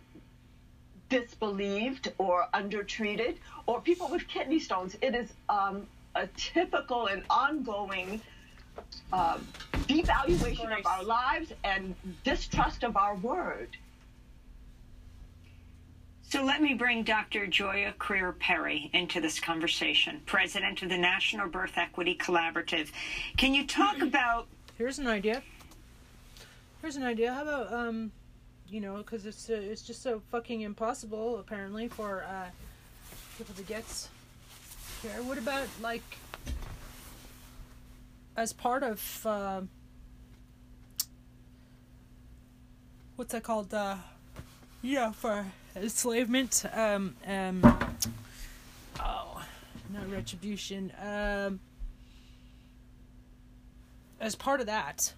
disbelieved 1.09 2.13
or 2.19 2.47
undertreated, 2.55 3.37
or 3.67 3.81
people 3.81 4.09
with 4.09 4.27
kidney 4.29 4.61
stones. 4.61 4.97
It 5.03 5.15
is 5.15 5.33
um, 5.49 5.87
a 6.15 6.27
typical 6.37 7.07
and 7.09 7.23
ongoing 7.29 8.21
uh, 9.13 9.39
devaluation 9.89 10.79
of 10.79 10.87
our 10.87 11.03
lives 11.03 11.53
and 11.65 11.95
distrust 12.25 12.85
of 12.85 12.97
our 12.97 13.17
word. 13.17 13.77
So 16.31 16.45
let 16.45 16.63
me 16.63 16.75
bring 16.75 17.03
Dr. 17.03 17.49
Joia 17.49 17.93
Crear 17.99 18.31
Perry 18.31 18.89
into 18.93 19.21
this 19.21 19.41
conversation, 19.41 20.23
president 20.27 20.81
of 20.81 20.89
the 20.89 20.97
National 20.97 21.49
Birth 21.49 21.73
Equity 21.77 22.15
Collaborative. 22.15 22.93
Can 23.37 23.53
you 23.53 23.67
talk 23.67 24.01
about 24.01 24.47
Here's 24.79 25.01
an 25.01 25.09
idea. 25.09 25.43
Here's 26.83 26.95
an 26.95 27.03
idea. 27.03 27.35
How 27.35 27.43
about 27.43 27.73
um, 27.73 28.13
you 28.69 28.81
know, 28.81 28.99
because 28.99 29.27
it's 29.27 29.51
uh, 29.51 29.55
it's 29.55 29.83
just 29.83 30.05
so 30.05 30.23
fucking 30.31 30.61
impossible 30.61 31.39
apparently 31.41 31.89
for 31.89 32.23
uh 32.23 32.49
people 33.37 33.57
to 33.57 33.63
get 33.65 33.85
care. 35.03 35.25
What 35.25 35.37
about 35.37 35.67
like 35.83 36.05
as 38.37 38.53
part 38.53 38.85
of 38.85 39.27
uh, 39.27 39.63
what's 43.17 43.33
that 43.33 43.43
called? 43.43 43.75
Uh, 43.75 43.97
yeah, 44.81 45.11
for 45.11 45.45
enslavement. 45.77 46.65
Um, 46.73 47.17
um, 47.27 47.63
oh, 49.01 49.43
not 49.93 50.11
retribution. 50.11 50.93
Um, 51.03 51.61
as 54.21 54.35
part 54.35 54.61
of 54.61 54.67
that, 54.67 55.15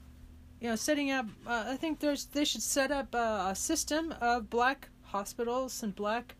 you 0.60 0.68
know, 0.68 0.76
setting 0.76 1.10
up. 1.10 1.26
Uh, 1.46 1.64
I 1.68 1.76
think 1.76 1.98
there's 1.98 2.26
they 2.26 2.44
should 2.44 2.62
set 2.62 2.90
up 2.92 3.14
uh, 3.14 3.48
a 3.50 3.54
system 3.54 4.14
of 4.20 4.48
black 4.48 4.88
hospitals 5.02 5.82
and 5.82 5.94
black, 5.94 6.36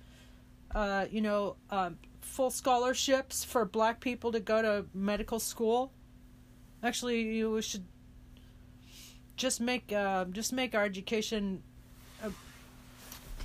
uh, 0.74 1.06
you 1.10 1.20
know, 1.20 1.56
um, 1.70 1.98
full 2.20 2.50
scholarships 2.50 3.44
for 3.44 3.64
black 3.64 4.00
people 4.00 4.30
to 4.32 4.40
go 4.40 4.62
to 4.62 4.86
medical 4.94 5.40
school. 5.40 5.92
Actually, 6.82 7.22
you 7.22 7.60
should 7.60 7.84
just 9.36 9.60
make 9.60 9.92
uh, 9.92 10.24
just 10.26 10.52
make 10.52 10.74
our 10.74 10.84
education. 10.84 11.62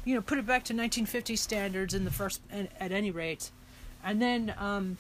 You 0.08 0.16
know, 0.16 0.22
put 0.22 0.38
it 0.38 0.46
back 0.46 0.64
to 0.66 0.74
1950 0.74 1.36
standards 1.36 1.94
in 1.94 2.06
the 2.06 2.12
first, 2.12 2.40
at, 2.50 2.94
any 2.94 3.12
rate, 3.12 3.52
and 4.06 4.22
then 4.22 4.54
um, 4.58 4.98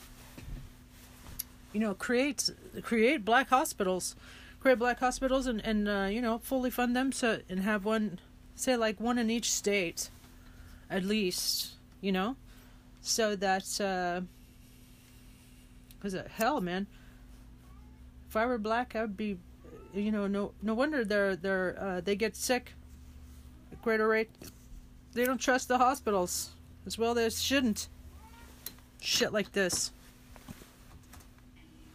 you 1.72 1.80
know 1.80 1.94
create 1.94 2.50
create 2.82 3.24
black 3.24 3.50
hospitals 3.50 4.16
create 4.60 4.80
black 4.80 5.00
hospitals 5.00 5.48
and 5.48 5.64
and 5.66 5.88
uh, 5.88 6.08
you 6.12 6.22
know 6.22 6.40
fully 6.40 6.70
fund 6.70 6.96
them 6.96 7.12
so 7.12 7.40
and 7.50 7.62
have 7.62 7.86
one 7.86 8.20
say 8.56 8.76
like 8.76 9.00
one 9.00 9.18
in 9.18 9.30
each 9.30 9.52
state 9.52 10.10
at 10.90 11.04
least 11.04 11.74
you 12.02 12.12
know? 12.12 12.36
So 13.02 13.36
that 13.38 13.80
uh 13.80 14.22
cuz 16.02 16.16
hell 16.32 16.62
man. 16.62 16.88
If 18.28 18.36
i 18.36 18.46
were 18.46 18.58
black 18.58 18.96
i 18.96 19.02
would 19.02 19.16
be 19.16 19.38
you 19.94 20.12
know 20.12 20.28
no 20.28 20.52
no 20.62 20.74
wonder 20.74 21.06
they're 21.06 21.36
they're 21.36 21.78
uh, 21.80 22.02
they 22.02 22.16
get 22.16 22.36
sick 22.36 22.74
at 23.72 23.82
greater 23.82 24.08
rate 24.08 24.30
they 25.18 25.26
don't 25.26 25.42
trust 25.42 25.68
the 25.68 25.80
hospitals 25.80 26.52
as 26.86 26.98
well 26.98 27.14
they 27.14 27.30
shouldn't 27.30 27.88
shit 29.02 29.34
like 29.34 29.52
this 29.52 29.92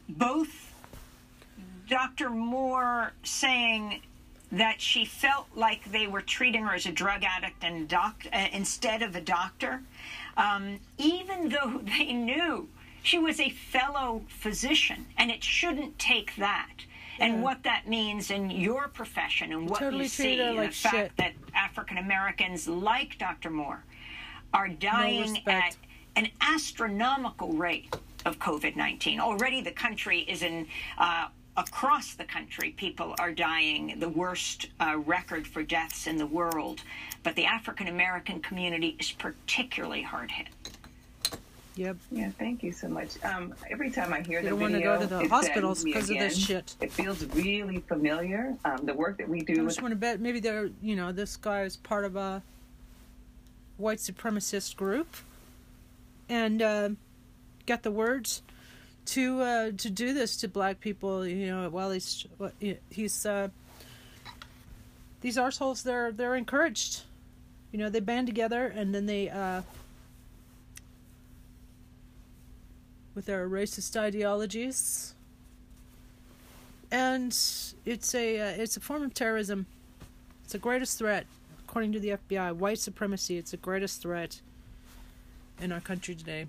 both 0.08 0.72
Dr. 1.88 2.30
Moore 2.30 3.12
saying 3.22 4.02
that 4.50 4.80
she 4.80 5.04
felt 5.04 5.46
like 5.54 5.85
they 5.92 6.06
were 6.06 6.20
treating 6.20 6.64
her 6.64 6.74
as 6.74 6.87
a 6.87 6.92
drug 6.92 7.22
addict 7.22 7.62
and 7.62 7.88
doc- 7.88 8.26
uh, 8.32 8.46
instead 8.52 9.02
of 9.02 9.14
a 9.16 9.20
doctor, 9.20 9.82
um, 10.37 10.80
even 10.98 11.48
though 11.48 11.80
they 11.98 12.12
knew 12.12 12.68
she 13.02 13.18
was 13.18 13.40
a 13.40 13.50
fellow 13.50 14.22
physician, 14.28 15.06
and 15.18 15.30
it 15.30 15.42
shouldn't 15.42 15.98
take 15.98 16.37
that. 16.37 16.72
And 17.22 17.42
what 17.42 17.62
that 17.62 17.88
means 17.88 18.30
in 18.30 18.50
your 18.50 18.88
profession, 18.88 19.52
and 19.52 19.68
what 19.68 19.78
Totally 19.78 20.04
you 20.04 20.08
see, 20.08 20.24
treat 20.24 20.38
her 20.38 20.44
and 20.48 20.56
like 20.56 20.70
the 20.70 20.76
fact 20.76 20.94
shit. 20.94 21.16
that 21.18 21.32
African 21.54 21.98
Americans 21.98 22.66
like 22.68 23.18
Dr. 23.18 23.50
Moore 23.50 23.85
are 24.52 24.68
dying 24.68 25.38
at 25.46 25.76
an 26.16 26.28
astronomical 26.40 27.52
rate 27.52 27.96
of 28.24 28.38
COVID 28.38 28.76
19. 28.76 29.20
Already 29.20 29.61
the 29.61 29.72
country 29.72 30.20
is 30.20 30.42
in, 30.42 30.66
uh, 30.98 31.28
across 31.56 32.14
the 32.14 32.24
country, 32.24 32.70
people 32.70 33.14
are 33.18 33.32
dying, 33.32 33.98
the 33.98 34.08
worst 34.08 34.68
uh, 34.80 34.98
record 34.98 35.46
for 35.46 35.62
deaths 35.62 36.06
in 36.06 36.16
the 36.16 36.26
world. 36.26 36.82
But 37.22 37.37
the 37.37 37.44
African 37.44 37.88
American 37.88 38.40
community 38.40 38.96
is 38.98 39.12
particularly 39.12 40.02
hard 40.02 40.30
hit. 40.30 40.48
Yep 41.74 41.96
Yeah, 42.11 42.30
thank 42.38 42.62
you 42.62 42.72
so 42.72 42.88
much. 42.88 43.22
Um, 43.24 43.54
every 43.70 43.90
time 43.90 44.12
I 44.12 44.20
hear 44.20 44.40
They 44.40 44.46
the 44.46 44.50
don't 44.50 44.61
wanna 44.61 44.74
video, 44.78 44.96
go 44.96 45.00
to 45.02 45.06
the 45.06 45.20
it 45.22 45.30
hospitals 45.30 45.78
saddens 45.78 45.85
me 45.85 45.92
'cause 45.92 46.11
of 46.11 46.18
this 46.18 46.37
shit. 46.37 46.76
It 46.80 46.92
feels 46.92 47.24
really 47.35 47.80
familiar. 47.80 48.56
Um, 48.64 48.85
the 48.85 48.94
work 48.94 49.18
that 49.18 49.28
we 49.28 49.40
do 49.40 49.62
I 49.62 49.64
just 49.66 49.80
want 49.82 49.92
to 49.92 49.96
bet 49.96 50.20
maybe 50.20 50.40
they're 50.40 50.70
you 50.82 50.96
know 50.96 51.12
this 51.12 51.37
guy 51.37 51.62
is 51.62 51.76
part 51.76 52.04
of 52.04 52.16
a 52.16 52.42
white 53.78 53.98
supremacist 53.98 54.76
group, 54.76 55.16
and 56.28 56.61
uh, 56.62 56.88
got 57.66 57.82
the 57.82 57.90
words 57.90 58.42
to 59.06 59.40
uh, 59.40 59.70
to 59.78 59.90
do 59.90 60.12
this 60.14 60.37
to 60.38 60.48
black 60.48 60.78
people. 60.80 61.26
You 61.26 61.46
know, 61.46 61.68
while 61.70 61.90
he's 61.90 62.26
he's 62.90 63.24
uh, 63.26 63.48
these 65.22 65.37
arseholes 65.37 65.82
they're 65.82 66.12
they're 66.12 66.35
encouraged. 66.37 67.02
You 67.72 67.78
know, 67.78 67.88
they 67.88 68.00
band 68.00 68.26
together 68.26 68.66
and 68.66 68.94
then 68.94 69.06
they 69.06 69.30
uh, 69.30 69.62
with 73.14 73.27
their 73.27 73.48
racist 73.48 73.96
ideologies. 73.96 75.14
And 76.90 77.37
it's 77.85 78.14
a 78.14 78.40
uh, 78.40 78.62
it's 78.62 78.77
a 78.77 78.81
form 78.81 79.03
of 79.03 79.14
terrorism. 79.14 79.66
It's 80.44 80.53
the 80.53 80.59
greatest 80.59 80.98
threat, 80.98 81.27
according 81.66 81.92
to 81.92 82.01
the 82.01 82.11
FBI. 82.11 82.55
White 82.55 82.79
supremacy. 82.79 83.38
It's 83.38 83.53
the 83.53 83.57
greatest 83.57 84.03
threat 84.03 84.40
in 85.61 85.72
our 85.72 85.81
country 85.81 86.14
today. 86.14 86.46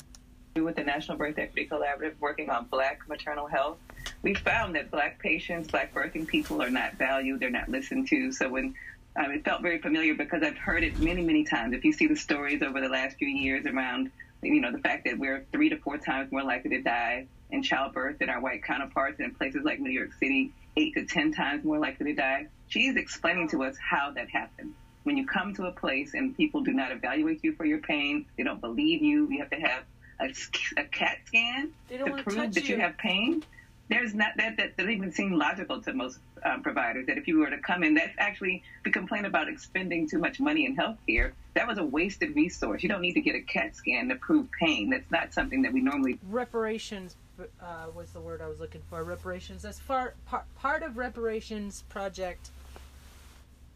with 0.56 0.76
the 0.76 0.84
National 0.84 1.18
Birth 1.18 1.38
Equity 1.38 1.68
Collaborative 1.68 2.14
working 2.20 2.50
on 2.50 2.66
black 2.66 3.08
maternal 3.08 3.48
health, 3.48 3.78
we 4.22 4.34
found 4.34 4.76
that 4.76 4.92
black 4.92 5.20
patients, 5.20 5.70
black 5.70 5.94
birthing 5.94 6.28
people 6.28 6.62
are 6.62 6.70
not 6.70 6.94
valued, 6.94 7.40
they're 7.40 7.50
not 7.50 7.70
listened 7.70 8.08
to. 8.10 8.32
So 8.32 8.50
when 8.50 8.76
um, 9.16 9.32
it 9.32 9.46
felt 9.46 9.62
very 9.62 9.80
familiar 9.80 10.16
because 10.16 10.42
I've 10.44 10.58
heard 10.58 10.84
it 10.84 11.00
many, 11.00 11.22
many 11.22 11.44
times. 11.44 11.74
If 11.74 11.86
you 11.86 11.94
see 11.94 12.08
the 12.08 12.16
stories 12.16 12.62
over 12.62 12.82
the 12.82 12.90
last 12.90 13.18
few 13.18 13.28
years 13.28 13.66
around, 13.66 14.12
you 14.44 14.60
know, 14.62 14.72
the 14.72 14.78
fact 14.80 15.06
that 15.06 15.18
we're 15.18 15.44
three 15.52 15.70
to 15.70 15.78
four 15.78 15.98
times 15.98 16.32
more 16.32 16.44
likely 16.44 16.72
to 16.72 16.80
die 16.82 17.26
in 17.50 17.62
childbirth 17.62 18.18
than 18.20 18.30
our 18.30 18.40
white 18.40 18.64
counterparts 18.64 19.20
and 19.20 19.28
in 19.28 19.32
places 19.32 19.64
like 19.64 19.80
New 19.80 19.92
York 19.92 20.10
City, 20.20 20.52
eight 20.78 20.94
to 20.96 21.04
ten 21.04 21.32
times 21.32 21.64
more 21.64 21.78
likely 21.78 22.08
to 22.08 22.14
die. 22.14 22.48
She's 22.68 22.96
explaining 22.96 23.50
to 23.50 23.64
us 23.64 23.76
how 23.78 24.12
that 24.12 24.28
happened. 24.30 24.74
When 25.04 25.18
you 25.18 25.26
come 25.26 25.54
to 25.56 25.66
a 25.66 25.72
place 25.72 26.14
and 26.14 26.36
people 26.36 26.62
do 26.62 26.72
not 26.72 26.92
evaluate 26.92 27.40
you 27.44 27.52
for 27.54 27.66
your 27.66 27.80
pain, 27.80 28.24
they 28.38 28.44
don't 28.44 28.62
believe 28.62 29.02
you, 29.02 29.28
you 29.30 29.40
have 29.40 29.50
to 29.50 29.58
have 29.60 29.84
a, 30.20 30.30
a 30.78 30.84
CAT 30.86 31.18
scan 31.26 31.70
They 31.90 31.98
don't 31.98 32.18
to 32.18 32.24
prove 32.24 32.54
that 32.54 32.70
you. 32.70 32.76
you. 32.76 32.82
have 32.82 32.98
pain, 32.98 33.44
there's 33.94 34.16
not 34.16 34.36
that 34.38 34.58
that 34.58 34.76
doesn't 34.76 34.92
even 34.92 35.12
seem 35.12 35.34
logical 35.34 35.82
to 35.82 35.94
most 35.94 36.20
um, 36.44 36.64
providers 36.64 37.06
that 37.08 37.18
if 37.18 37.28
you 37.28 37.40
were 37.40 37.50
to 37.50 37.60
come 37.60 37.84
in, 37.84 37.94
that's 37.94 38.16
actually 38.18 38.64
we 38.84 38.92
complain 38.92 39.26
about 39.26 39.48
expending 39.48 40.10
too 40.10 40.18
much 40.18 40.40
money 40.40 40.66
in 40.66 40.76
healthcare. 40.76 41.32
That 41.54 41.68
was 41.68 41.78
a 41.78 41.84
wasted 41.84 42.36
resource. 42.36 42.82
You 42.82 42.90
don't 42.90 43.02
need 43.02 43.14
to 43.14 43.22
get 43.22 43.36
a 43.36 43.42
CAT 43.42 43.76
scan 43.76 44.10
to 44.10 44.16
prove 44.16 44.48
pain. 44.60 44.90
That's 44.90 45.10
not 45.12 45.34
something 45.34 45.62
that 45.62 45.72
we 45.72 45.82
normally. 45.82 46.20
Reparations 46.30 47.16
uh, 47.40 47.88
was 47.94 48.10
the 48.12 48.20
word 48.20 48.42
I 48.42 48.48
was 48.48 48.60
looking 48.60 48.82
for. 48.90 49.04
Reparations. 49.04 49.64
As 49.64 49.80
far 49.80 50.16
part 50.26 50.46
part 50.56 50.82
of 50.82 50.98
reparations 50.98 51.84
project, 51.90 52.50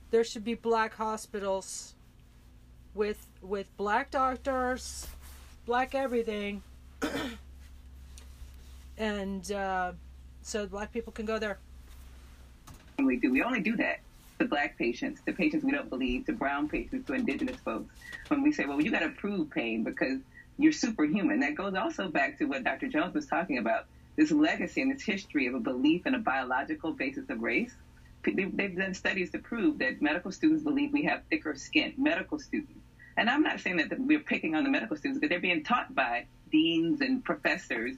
there 0.10 0.24
should 0.24 0.44
be 0.44 0.56
black 0.56 0.96
hospitals 0.96 1.94
with 2.96 3.28
with 3.42 3.76
black 3.78 4.10
doctors, 4.10 5.08
black 5.66 5.94
everything. 5.94 6.64
and 8.98 9.52
uh, 9.52 9.92
so 10.48 10.66
black 10.66 10.94
people 10.94 11.12
can 11.12 11.26
go 11.26 11.38
there. 11.38 11.60
We 12.98 13.18
do. 13.18 13.32
We 13.32 13.44
only 13.44 13.60
do 13.60 13.76
that 13.78 14.00
to 14.40 14.46
black 14.46 14.78
patients, 14.78 15.22
to 15.26 15.34
patients 15.34 15.64
we 15.64 15.72
don't 15.72 15.90
believe, 15.90 16.26
to 16.28 16.34
brown 16.34 16.70
patients, 16.70 17.06
to 17.08 17.14
indigenous 17.14 17.58
folks. 17.58 17.94
When 18.30 18.42
we 18.42 18.52
say, 18.52 18.66
well, 18.66 18.82
you 18.82 18.90
got 18.90 19.02
to 19.02 19.10
prove 19.10 19.50
pain 19.50 19.84
because 19.84 20.20
you're 20.58 20.72
superhuman. 20.72 21.42
That 21.42 21.56
goes 21.56 21.76
also 21.76 22.08
back 22.08 22.38
to 22.40 22.46
what 22.46 22.64
Dr. 22.64 22.88
Jones 22.88 23.14
was 23.14 23.28
talking 23.28 23.58
about. 23.58 23.86
This 24.16 24.32
legacy 24.32 24.82
and 24.82 24.92
this 24.92 25.04
history 25.04 25.48
of 25.48 25.54
a 25.54 25.60
belief 25.60 26.08
in 26.08 26.16
a 26.16 26.20
biological 26.20 26.92
basis 26.92 27.30
of 27.30 27.42
race. 27.42 27.74
They've 28.24 28.76
done 28.76 28.94
studies 28.94 29.32
to 29.32 29.40
prove 29.40 29.80
that 29.80 30.02
medical 30.02 30.32
students 30.32 30.64
believe 30.64 30.92
we 30.92 31.04
have 31.04 31.22
thicker 31.30 31.56
skin. 31.56 31.94
Medical 31.98 32.40
students. 32.40 32.80
And 33.16 33.30
I'm 33.30 33.44
not 33.44 33.60
saying 33.60 33.78
that 33.78 34.00
we're 34.00 34.20
picking 34.20 34.56
on 34.56 34.64
the 34.64 34.70
medical 34.70 34.96
students, 34.96 35.20
but 35.20 35.30
they're 35.30 35.40
being 35.40 35.64
taught 35.64 35.94
by 35.94 36.26
deans 36.52 37.02
and 37.02 37.24
professors 37.24 37.96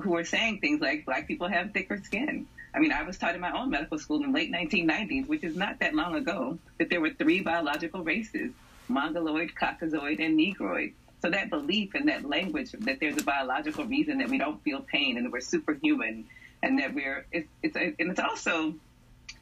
who 0.00 0.16
are 0.16 0.24
saying 0.24 0.60
things 0.60 0.80
like 0.80 1.04
black 1.04 1.26
people 1.26 1.48
have 1.48 1.72
thicker 1.72 1.96
skin. 2.02 2.46
I 2.74 2.80
mean, 2.80 2.92
I 2.92 3.02
was 3.02 3.18
taught 3.18 3.34
in 3.34 3.40
my 3.40 3.50
own 3.58 3.70
medical 3.70 3.98
school 3.98 4.22
in 4.22 4.32
the 4.32 4.38
late 4.38 4.52
1990s, 4.52 5.26
which 5.26 5.42
is 5.42 5.56
not 5.56 5.80
that 5.80 5.94
long 5.94 6.14
ago, 6.14 6.58
that 6.78 6.90
there 6.90 7.00
were 7.00 7.10
three 7.10 7.40
biological 7.40 8.04
races, 8.04 8.52
Mongoloid, 8.88 9.52
Caucasoid, 9.54 10.20
and 10.24 10.36
Negroid. 10.36 10.92
So 11.20 11.30
that 11.30 11.50
belief 11.50 11.94
and 11.94 12.08
that 12.08 12.24
language 12.24 12.72
that 12.72 13.00
there's 13.00 13.18
a 13.18 13.24
biological 13.24 13.84
reason 13.84 14.18
that 14.18 14.28
we 14.28 14.38
don't 14.38 14.62
feel 14.62 14.80
pain 14.80 15.16
and 15.16 15.26
that 15.26 15.32
we're 15.32 15.40
superhuman 15.40 16.26
and 16.62 16.78
that 16.78 16.94
we're, 16.94 17.26
it's, 17.32 17.48
it's, 17.62 17.76
and 17.76 17.94
it's 17.98 18.20
also, 18.20 18.74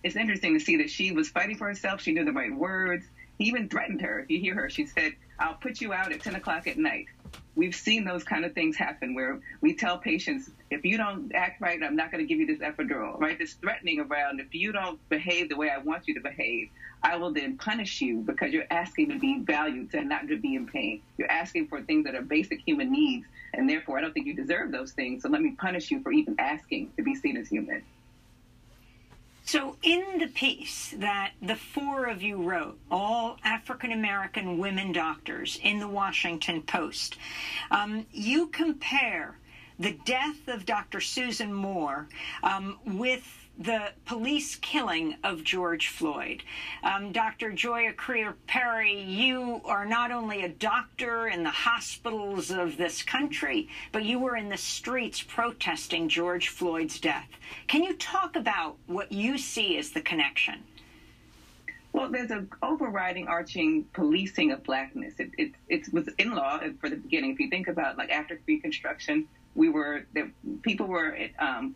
it's 0.02 0.16
interesting 0.16 0.54
to 0.58 0.64
see 0.64 0.76
that 0.76 0.90
she 0.90 1.12
was 1.12 1.28
fighting 1.28 1.56
for 1.56 1.66
herself. 1.66 2.00
She 2.00 2.12
knew 2.12 2.24
the 2.24 2.32
right 2.32 2.54
words. 2.54 3.04
He 3.38 3.44
even 3.46 3.68
threatened 3.68 4.00
her. 4.00 4.20
If 4.20 4.30
you 4.30 4.40
hear 4.40 4.54
her, 4.54 4.70
she 4.70 4.86
said, 4.86 5.12
I'll 5.38 5.54
put 5.54 5.80
you 5.80 5.92
out 5.92 6.12
at 6.12 6.22
10 6.22 6.36
o'clock 6.36 6.66
at 6.66 6.78
night. 6.78 7.06
We've 7.54 7.74
seen 7.74 8.04
those 8.04 8.22
kind 8.22 8.44
of 8.44 8.52
things 8.52 8.76
happen 8.76 9.14
where 9.14 9.40
we 9.60 9.74
tell 9.74 9.96
patients, 9.98 10.50
if 10.70 10.84
you 10.84 10.96
don't 10.98 11.32
act 11.34 11.60
right, 11.60 11.82
I'm 11.82 11.96
not 11.96 12.12
going 12.12 12.22
to 12.22 12.28
give 12.28 12.38
you 12.38 12.46
this 12.46 12.58
epidural, 12.58 13.18
right? 13.18 13.38
This 13.38 13.54
threatening 13.54 14.00
around, 14.00 14.40
if 14.40 14.54
you 14.54 14.72
don't 14.72 14.98
behave 15.08 15.48
the 15.48 15.56
way 15.56 15.70
I 15.70 15.78
want 15.78 16.06
you 16.06 16.14
to 16.14 16.20
behave, 16.20 16.68
I 17.02 17.16
will 17.16 17.32
then 17.32 17.56
punish 17.56 18.00
you 18.00 18.18
because 18.18 18.52
you're 18.52 18.66
asking 18.70 19.10
to 19.10 19.18
be 19.18 19.38
valued 19.38 19.94
and 19.94 20.08
not 20.08 20.28
to 20.28 20.36
be 20.36 20.54
in 20.54 20.66
pain. 20.66 21.00
You're 21.18 21.30
asking 21.30 21.68
for 21.68 21.80
things 21.80 22.04
that 22.04 22.14
are 22.14 22.22
basic 22.22 22.60
human 22.60 22.90
needs, 22.92 23.26
and 23.54 23.68
therefore 23.68 23.98
I 23.98 24.00
don't 24.02 24.12
think 24.12 24.26
you 24.26 24.34
deserve 24.34 24.70
those 24.70 24.92
things. 24.92 25.22
So 25.22 25.28
let 25.28 25.40
me 25.40 25.52
punish 25.58 25.90
you 25.90 26.02
for 26.02 26.12
even 26.12 26.36
asking 26.38 26.92
to 26.96 27.02
be 27.02 27.14
seen 27.14 27.36
as 27.36 27.48
human. 27.48 27.82
So, 29.46 29.76
in 29.80 30.18
the 30.18 30.26
piece 30.26 30.92
that 30.98 31.34
the 31.40 31.54
four 31.54 32.06
of 32.06 32.20
you 32.20 32.42
wrote, 32.42 32.80
all 32.90 33.38
African 33.44 33.92
American 33.92 34.58
women 34.58 34.90
doctors 34.90 35.60
in 35.62 35.78
the 35.78 35.86
Washington 35.86 36.62
Post, 36.62 37.16
um, 37.70 38.06
you 38.10 38.48
compare 38.48 39.38
the 39.78 39.92
death 40.04 40.48
of 40.48 40.66
Dr. 40.66 41.00
Susan 41.00 41.52
Moore 41.54 42.08
um, 42.42 42.80
with 42.84 43.45
the 43.58 43.90
police 44.04 44.56
killing 44.56 45.16
of 45.24 45.42
George 45.42 45.88
Floyd. 45.88 46.42
Um, 46.82 47.12
Dr. 47.12 47.52
Joia 47.52 47.96
Crear 47.96 48.34
Perry, 48.46 49.00
you 49.00 49.62
are 49.64 49.86
not 49.86 50.10
only 50.10 50.42
a 50.42 50.48
doctor 50.48 51.28
in 51.28 51.42
the 51.42 51.50
hospitals 51.50 52.50
of 52.50 52.76
this 52.76 53.02
country, 53.02 53.68
but 53.92 54.04
you 54.04 54.18
were 54.18 54.36
in 54.36 54.50
the 54.50 54.56
streets 54.58 55.22
protesting 55.22 56.08
George 56.08 56.48
Floyd's 56.48 57.00
death. 57.00 57.28
Can 57.66 57.82
you 57.82 57.94
talk 57.94 58.36
about 58.36 58.76
what 58.86 59.10
you 59.10 59.38
see 59.38 59.78
as 59.78 59.90
the 59.90 60.02
connection? 60.02 60.62
Well, 61.92 62.10
there's 62.10 62.30
an 62.30 62.50
overriding, 62.62 63.26
arching 63.26 63.86
policing 63.94 64.52
of 64.52 64.62
blackness. 64.64 65.14
It, 65.18 65.30
it, 65.38 65.52
it 65.70 65.92
was 65.94 66.08
in 66.18 66.34
law 66.34 66.60
for 66.78 66.90
the 66.90 66.96
beginning. 66.96 67.32
If 67.32 67.40
you 67.40 67.48
think 67.48 67.68
about 67.68 67.96
like 67.96 68.10
after 68.10 68.38
Reconstruction, 68.46 69.26
we 69.54 69.70
were 69.70 70.04
that 70.12 70.26
people 70.60 70.86
were 70.86 71.16
um, 71.38 71.74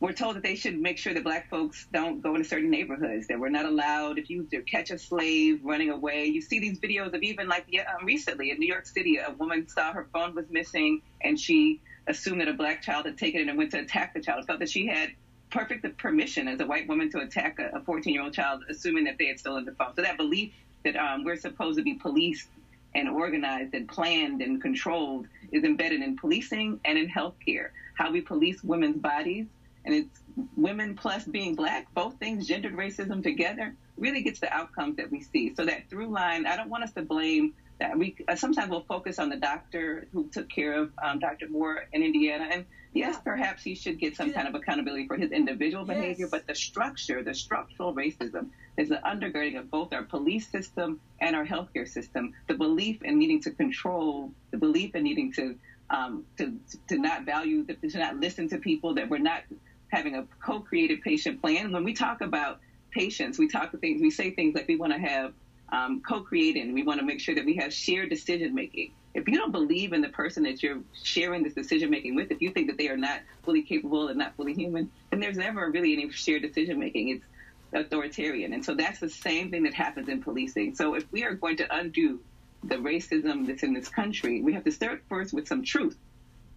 we're 0.00 0.12
told 0.12 0.34
that 0.34 0.42
they 0.42 0.54
should 0.54 0.80
make 0.80 0.96
sure 0.96 1.12
that 1.12 1.22
black 1.22 1.50
folks 1.50 1.86
don't 1.92 2.22
go 2.22 2.34
into 2.34 2.48
certain 2.48 2.70
neighborhoods, 2.70 3.26
that 3.26 3.38
we're 3.38 3.50
not 3.50 3.66
allowed, 3.66 4.18
if 4.18 4.30
you 4.30 4.48
catch 4.66 4.90
a 4.90 4.98
slave 4.98 5.60
running 5.62 5.90
away. 5.90 6.24
You 6.24 6.40
see 6.40 6.58
these 6.58 6.80
videos 6.80 7.12
of 7.12 7.22
even 7.22 7.48
like 7.48 7.66
um, 7.86 8.06
recently 8.06 8.50
in 8.50 8.58
New 8.58 8.66
York 8.66 8.86
City, 8.86 9.18
a 9.18 9.30
woman 9.32 9.68
saw 9.68 9.92
her 9.92 10.08
phone 10.10 10.34
was 10.34 10.46
missing 10.48 11.02
and 11.20 11.38
she 11.38 11.80
assumed 12.06 12.40
that 12.40 12.48
a 12.48 12.54
black 12.54 12.80
child 12.80 13.04
had 13.04 13.18
taken 13.18 13.42
it 13.42 13.48
and 13.48 13.58
went 13.58 13.72
to 13.72 13.78
attack 13.78 14.14
the 14.14 14.20
child, 14.20 14.46
felt 14.46 14.58
that 14.60 14.70
she 14.70 14.86
had 14.86 15.10
perfect 15.50 15.84
permission 15.98 16.48
as 16.48 16.60
a 16.60 16.66
white 16.66 16.88
woman 16.88 17.10
to 17.10 17.18
attack 17.18 17.58
a 17.58 17.80
14 17.80 18.14
year 18.14 18.22
old 18.22 18.32
child, 18.32 18.62
assuming 18.70 19.04
that 19.04 19.18
they 19.18 19.26
had 19.26 19.38
stolen 19.38 19.66
the 19.66 19.72
phone. 19.72 19.94
So 19.94 20.02
that 20.02 20.16
belief 20.16 20.54
that 20.84 20.96
um, 20.96 21.24
we're 21.24 21.36
supposed 21.36 21.76
to 21.76 21.84
be 21.84 21.94
policed 21.94 22.48
and 22.94 23.06
organized 23.06 23.74
and 23.74 23.86
planned 23.86 24.40
and 24.40 24.62
controlled 24.62 25.26
is 25.52 25.62
embedded 25.62 26.00
in 26.00 26.16
policing 26.16 26.80
and 26.86 26.96
in 26.96 27.06
healthcare. 27.06 27.68
How 27.94 28.10
we 28.10 28.22
police 28.22 28.64
women's 28.64 28.96
bodies 28.96 29.46
and 29.84 29.94
it's 29.94 30.20
women 30.56 30.94
plus 30.94 31.24
being 31.24 31.54
black, 31.54 31.92
both 31.94 32.18
things, 32.18 32.46
gendered 32.46 32.74
racism 32.74 33.22
together, 33.22 33.74
really 33.96 34.22
gets 34.22 34.40
the 34.40 34.52
outcomes 34.52 34.96
that 34.96 35.10
we 35.10 35.22
see. 35.22 35.54
So 35.54 35.64
that 35.64 35.88
through 35.88 36.08
line, 36.08 36.46
I 36.46 36.56
don't 36.56 36.70
want 36.70 36.84
us 36.84 36.92
to 36.92 37.02
blame 37.02 37.54
that. 37.78 37.98
We 37.98 38.16
uh, 38.28 38.36
sometimes 38.36 38.70
we'll 38.70 38.82
focus 38.82 39.18
on 39.18 39.28
the 39.28 39.36
doctor 39.36 40.06
who 40.12 40.28
took 40.28 40.48
care 40.48 40.74
of 40.74 40.92
um, 41.02 41.18
Dr. 41.18 41.48
Moore 41.48 41.84
in 41.92 42.02
Indiana, 42.02 42.48
and 42.50 42.64
yes, 42.94 43.16
perhaps 43.22 43.62
he 43.62 43.74
should 43.74 43.98
get 43.98 44.16
some 44.16 44.32
kind 44.32 44.48
of 44.48 44.54
accountability 44.54 45.06
for 45.06 45.16
his 45.16 45.32
individual 45.32 45.84
yes. 45.86 45.96
behavior, 45.96 46.28
but 46.30 46.46
the 46.46 46.54
structure, 46.54 47.22
the 47.22 47.34
structural 47.34 47.94
racism, 47.94 48.50
is 48.76 48.88
the 48.88 49.00
undergirding 49.04 49.58
of 49.58 49.70
both 49.70 49.92
our 49.92 50.02
police 50.02 50.48
system 50.48 51.00
and 51.20 51.34
our 51.34 51.44
healthcare 51.44 51.88
system. 51.88 52.34
The 52.48 52.54
belief 52.54 53.02
in 53.02 53.18
needing 53.18 53.40
to 53.42 53.50
control, 53.50 54.32
the 54.50 54.58
belief 54.58 54.94
in 54.94 55.02
needing 55.02 55.32
to 55.34 55.56
um, 55.90 56.24
to 56.38 56.56
to 56.88 56.98
not 56.98 57.24
value, 57.24 57.64
to 57.64 57.98
not 57.98 58.16
listen 58.16 58.48
to 58.50 58.58
people, 58.58 58.94
that 58.94 59.10
we're 59.10 59.18
not 59.18 59.42
having 59.90 60.14
a 60.14 60.24
co-created 60.44 61.02
patient 61.02 61.40
plan. 61.40 61.72
When 61.72 61.84
we 61.84 61.92
talk 61.92 62.20
about 62.20 62.60
patients, 62.90 63.38
we 63.38 63.48
talk 63.48 63.78
things, 63.80 64.00
we 64.00 64.10
say 64.10 64.30
things 64.30 64.54
like 64.54 64.68
we 64.68 64.76
want 64.76 64.92
to 64.92 64.98
have 64.98 65.32
um, 65.72 66.00
co-creating. 66.00 66.72
We 66.72 66.82
want 66.82 66.98
to 67.00 67.06
make 67.06 67.20
sure 67.20 67.34
that 67.34 67.44
we 67.44 67.56
have 67.56 67.72
shared 67.72 68.10
decision 68.10 68.54
making. 68.54 68.92
If 69.14 69.26
you 69.28 69.36
don't 69.36 69.52
believe 69.52 69.92
in 69.92 70.00
the 70.00 70.08
person 70.08 70.44
that 70.44 70.62
you're 70.62 70.80
sharing 71.02 71.42
this 71.42 71.54
decision 71.54 71.90
making 71.90 72.14
with, 72.14 72.30
if 72.30 72.40
you 72.40 72.50
think 72.50 72.68
that 72.68 72.78
they 72.78 72.88
are 72.88 72.96
not 72.96 73.20
fully 73.42 73.62
capable 73.62 74.08
and 74.08 74.18
not 74.18 74.34
fully 74.36 74.54
human, 74.54 74.90
then 75.10 75.20
there's 75.20 75.36
never 75.36 75.68
really 75.70 75.92
any 75.92 76.08
shared 76.10 76.42
decision 76.42 76.78
making. 76.78 77.08
It's 77.08 77.24
authoritarian. 77.72 78.52
And 78.52 78.64
so 78.64 78.74
that's 78.74 79.00
the 79.00 79.08
same 79.08 79.50
thing 79.50 79.64
that 79.64 79.74
happens 79.74 80.08
in 80.08 80.22
policing. 80.22 80.74
So 80.74 80.94
if 80.94 81.04
we 81.10 81.24
are 81.24 81.34
going 81.34 81.56
to 81.56 81.74
undo 81.74 82.20
the 82.62 82.76
racism 82.76 83.46
that's 83.46 83.62
in 83.62 83.72
this 83.72 83.88
country, 83.88 84.40
we 84.40 84.52
have 84.52 84.64
to 84.64 84.70
start 84.70 85.02
first 85.08 85.32
with 85.32 85.46
some 85.48 85.62
truth 85.62 85.96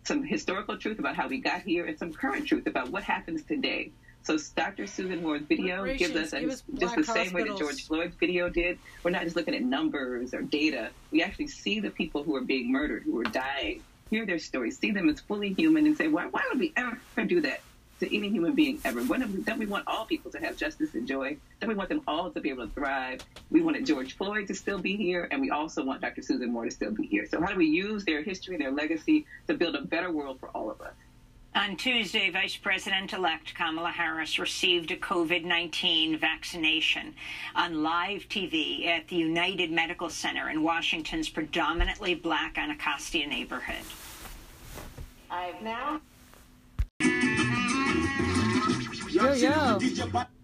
some 0.04 0.24
historical 0.24 0.78
truth 0.78 1.00
about 1.00 1.16
how 1.16 1.28
we 1.28 1.40
got 1.40 1.62
here 1.62 1.86
and 1.86 1.98
some 1.98 2.14
current 2.14 2.48
truth 2.48 2.68
about 2.68 2.90
what 2.90 3.04
happens 3.04 3.44
today. 3.44 3.92
So 4.24 4.38
Dr. 4.56 4.88
Susan 4.88 5.22
Moore's 5.22 5.42
video 5.42 5.86
gives 5.96 6.16
us, 6.16 6.32
a, 6.34 6.48
us 6.48 6.64
just 6.76 6.96
the 6.96 7.04
same 7.04 7.16
hospitals. 7.16 7.34
way 7.34 7.44
that 7.44 7.58
George 7.58 7.88
Floyd's 7.88 8.16
video 8.16 8.50
did. 8.50 8.80
We're 9.04 9.12
not 9.12 9.24
just 9.24 9.36
looking 9.36 9.54
at 9.54 9.62
numbers 9.62 10.34
or 10.34 10.42
data. 10.42 10.92
We 11.12 11.22
actually 11.22 11.48
see 11.48 11.82
the 11.82 11.90
people 11.90 12.24
who 12.24 12.36
are 12.36 12.42
being 12.42 12.72
murdered, 12.72 13.04
who 13.04 13.20
are 13.20 13.26
dying, 13.26 13.84
hear 14.10 14.26
their 14.26 14.40
stories, 14.40 14.78
see 14.78 14.92
them 14.92 15.10
as 15.10 15.20
fully 15.20 15.54
human, 15.54 15.86
and 15.86 15.98
say, 15.98 16.08
why, 16.08 16.28
why 16.28 16.44
would 16.50 16.60
we 16.60 16.72
ever 16.78 16.98
do 17.26 17.42
that 17.42 17.62
to 18.04 18.16
any 18.16 18.30
human 18.30 18.54
being 18.54 18.80
ever. 18.84 19.02
When, 19.02 19.42
don't 19.44 19.60
we 19.60 19.66
want 19.66 19.88
all 19.88 20.06
people 20.06 20.30
to 20.32 20.40
have 20.40 20.58
justice 20.58 20.94
and 20.94 21.08
joy? 21.08 21.38
Don't 21.60 21.70
we 21.70 21.76
want 21.76 21.90
them 21.90 22.02
all 22.06 22.30
to 22.32 22.42
be 22.42 22.50
able 22.50 22.68
to 22.68 22.74
thrive? 22.74 23.22
We 23.50 23.62
wanted 23.62 23.86
George 23.86 24.18
Floyd 24.18 24.48
to 24.48 24.56
still 24.56 24.80
be 24.80 24.98
here, 24.98 25.30
and 25.32 25.42
we 25.42 25.50
also 25.50 25.84
want 25.84 26.02
Dr. 26.02 26.22
Susan 26.22 26.52
Moore 26.52 26.66
to 26.66 26.72
still 26.72 26.92
be 26.92 27.08
here. 27.08 27.26
So 27.26 27.40
how 27.40 27.48
do 27.48 27.58
we 27.58 27.68
use 27.68 28.04
their 28.04 28.22
history, 28.22 28.58
their 28.58 28.72
legacy, 28.72 29.26
to 29.48 29.54
build 29.54 29.76
a 29.76 29.82
better 29.82 30.12
world 30.12 30.40
for 30.40 30.50
all 30.50 30.70
of 30.70 30.82
us? 30.82 30.94
On 31.56 31.78
Tuesday, 31.78 32.32
Vice 32.32 32.58
President 32.58 33.14
elect 33.14 33.54
Kamala 33.54 33.92
Harris 33.92 34.40
received 34.40 34.90
a 34.90 34.98
COVID 34.98 35.46
19 35.46 36.18
vaccination 36.18 37.14
on 37.56 37.84
live 37.84 38.28
TV 38.28 38.88
at 38.88 39.08
the 39.08 39.16
United 39.16 39.72
Medical 39.72 40.10
Center 40.10 40.50
in 40.50 40.64
Washington's 40.64 41.30
predominantly 41.30 42.16
black 42.16 42.58
Anacostia 42.58 43.28
neighborhood. 43.28 43.86
I've 45.30 45.62
now 45.62 46.02
Yo, 49.14 49.32
yo. 49.34 49.78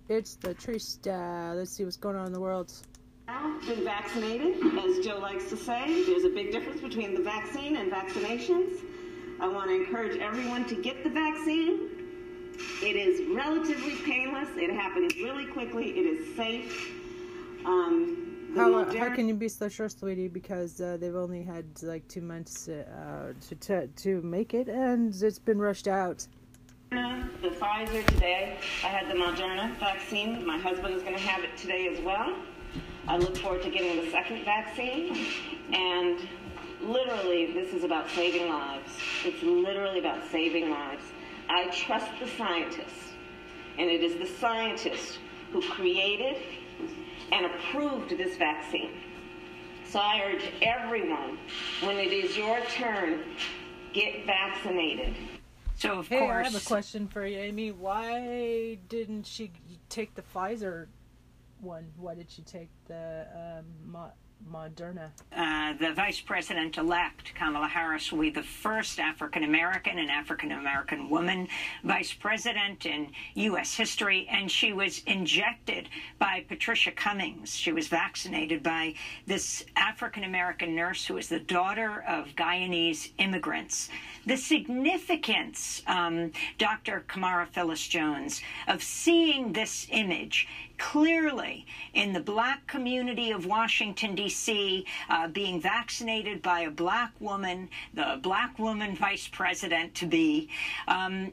It's 0.10 0.36
the 0.36 0.54
Trista. 0.54 1.56
Let's 1.56 1.72
see 1.72 1.84
what's 1.86 1.98
going 1.98 2.16
on 2.16 2.28
in 2.28 2.34
the 2.34 2.40
world. 2.40 2.72
Now 3.28 3.60
been 3.68 3.84
vaccinated. 3.84 4.58
As 4.78 5.04
Joe 5.04 5.18
likes 5.18 5.50
to 5.50 5.58
say, 5.58 6.04
there's 6.06 6.24
a 6.24 6.30
big 6.30 6.52
difference 6.52 6.80
between 6.80 7.16
the 7.16 7.24
vaccine 7.24 7.78
and 7.78 7.92
vaccinations. 7.92 8.84
I 9.40 9.48
want 9.48 9.72
to 9.72 9.76
encourage 9.76 10.20
everyone 10.20 10.66
to 10.66 10.76
get 10.76 11.04
the 11.04 11.10
vaccine. 11.10 11.90
It 12.84 12.96
is 12.96 13.28
relatively 13.36 13.96
painless. 14.06 14.50
It 14.56 14.70
happens 14.72 15.16
really 15.16 15.48
quickly. 15.48 15.90
It 15.90 16.06
is 16.06 16.36
safe. 16.36 16.92
Um, 17.66 18.52
How, 18.56 18.70
Moderna- 18.70 19.00
how 19.00 19.16
can 19.16 19.28
you 19.28 19.34
be 19.34 19.50
so 19.50 19.68
sure, 19.68 19.90
sweetie? 19.90 20.28
Because 20.28 20.80
uh, 20.80 20.98
they've 21.00 21.16
only 21.16 21.42
had 21.42 21.66
like 21.82 22.08
two 22.08 22.22
months 22.22 22.68
uh, 22.68 23.34
to, 23.48 23.56
to 23.56 23.88
to 23.88 24.22
make 24.22 24.54
it, 24.54 24.68
and 24.68 25.12
it's 25.24 25.40
been 25.40 25.58
rushed 25.58 25.88
out. 25.88 26.28
The 26.92 27.50
Pfizer 27.50 28.06
today. 28.08 28.58
I 28.84 28.88
had 28.88 29.10
the 29.10 29.14
Moderna 29.14 29.78
vaccine. 29.80 30.46
My 30.46 30.58
husband 30.58 30.96
is 30.96 31.04
going 31.04 31.16
to 31.16 31.22
have 31.22 31.44
it 31.44 31.56
today 31.56 31.88
as 31.88 32.04
well. 32.04 32.36
I 33.08 33.18
look 33.18 33.38
forward 33.38 33.62
to 33.62 33.70
getting 33.70 34.04
the 34.04 34.12
second 34.12 34.44
vaccine. 34.44 35.26
And 35.72 36.20
literally, 36.82 37.54
this 37.54 37.74
is 37.74 37.84
about 37.84 38.10
saving 38.10 38.50
lives. 38.50 38.92
It's 39.24 39.42
literally 39.44 40.00
about 40.00 40.24
saving 40.32 40.72
lives. 40.72 41.04
I 41.48 41.68
trust 41.68 42.08
the 42.20 42.28
scientists. 42.28 43.14
And 43.78 43.90
it 43.90 44.04
is 44.04 44.18
the 44.18 44.36
scientists 44.38 45.20
who 45.54 45.62
created 45.62 46.38
and 47.32 47.46
approved 47.46 48.18
this 48.18 48.36
vaccine. 48.36 48.92
So 49.88 50.00
I 50.00 50.22
urge 50.26 50.44
everyone, 50.62 51.38
when 51.84 51.98
it 51.98 52.12
is 52.12 52.36
your 52.36 52.60
turn, 52.66 53.22
get 53.94 54.26
vaccinated. 54.26 55.16
So, 55.80 56.00
of 56.00 56.10
Hey, 56.10 56.20
course, 56.20 56.48
I 56.48 56.50
have 56.50 56.62
a 56.62 56.66
question 56.66 57.08
for 57.08 57.26
you, 57.26 57.38
Amy. 57.38 57.72
Why 57.72 58.80
didn't 58.90 59.26
she 59.26 59.52
take 59.88 60.14
the 60.14 60.22
Pfizer 60.22 60.88
one? 61.62 61.88
Why 61.96 62.16
did 62.16 62.30
she 62.30 62.42
take 62.42 62.70
the 62.88 63.26
um, 63.34 63.66
Moderna? 64.52 65.10
uh, 65.36 65.74
the 65.80 65.94
vice 65.94 66.20
president 66.20 66.78
elect, 66.78 67.34
Kamala 67.36 67.68
Harris, 67.68 68.12
will 68.12 68.22
be 68.22 68.30
the 68.30 68.44
first 68.44 69.00
African 69.00 69.44
American 69.44 70.00
and 70.00 70.10
African 70.10 70.52
American 70.52 71.10
woman 71.10 71.48
vice 71.84 72.14
president 72.14 72.86
in 72.86 73.12
U.S. 73.36 73.76
history, 73.76 74.28
and 74.32 74.50
she 74.50 74.74
was 74.74 75.04
injected 75.06 75.90
by 76.18 76.46
Patricia 76.48 76.92
Cummings. 76.92 77.56
She 77.56 77.72
was 77.72 77.88
vaccinated 77.88 78.64
by 78.64 78.96
this 79.28 79.66
African 79.76 80.24
American 80.24 80.76
nurse 80.76 81.06
who 81.06 81.18
is 81.18 81.30
the 81.30 81.40
daughter 81.40 82.04
of 82.08 82.36
Guyanese 82.36 83.12
immigrants. 83.18 83.90
The 84.26 84.38
significance, 84.38 85.84
um, 85.88 86.32
Dr. 86.58 87.04
Camara 87.08 87.46
Phyllis 87.46 87.88
Jones, 87.88 88.42
of 88.68 88.84
seeing 88.84 89.54
this 89.54 89.88
image 89.92 90.48
clearly 90.80 91.66
in 91.94 92.14
the 92.14 92.20
black 92.20 92.66
community 92.66 93.32
of 93.32 93.46
Washington, 93.46 94.16
D.C., 94.16 94.86
uh, 95.10 95.28
being 95.28 95.62
vaccinated 95.62 96.42
by 96.42 96.62
a 96.62 96.72
black 96.72 97.12
woman, 97.20 97.70
the 97.94 98.20
black 98.24 98.58
woman 98.58 98.96
vice 98.96 99.28
president 99.28 99.94
to 99.96 100.08
be, 100.08 100.50
um, 100.88 101.32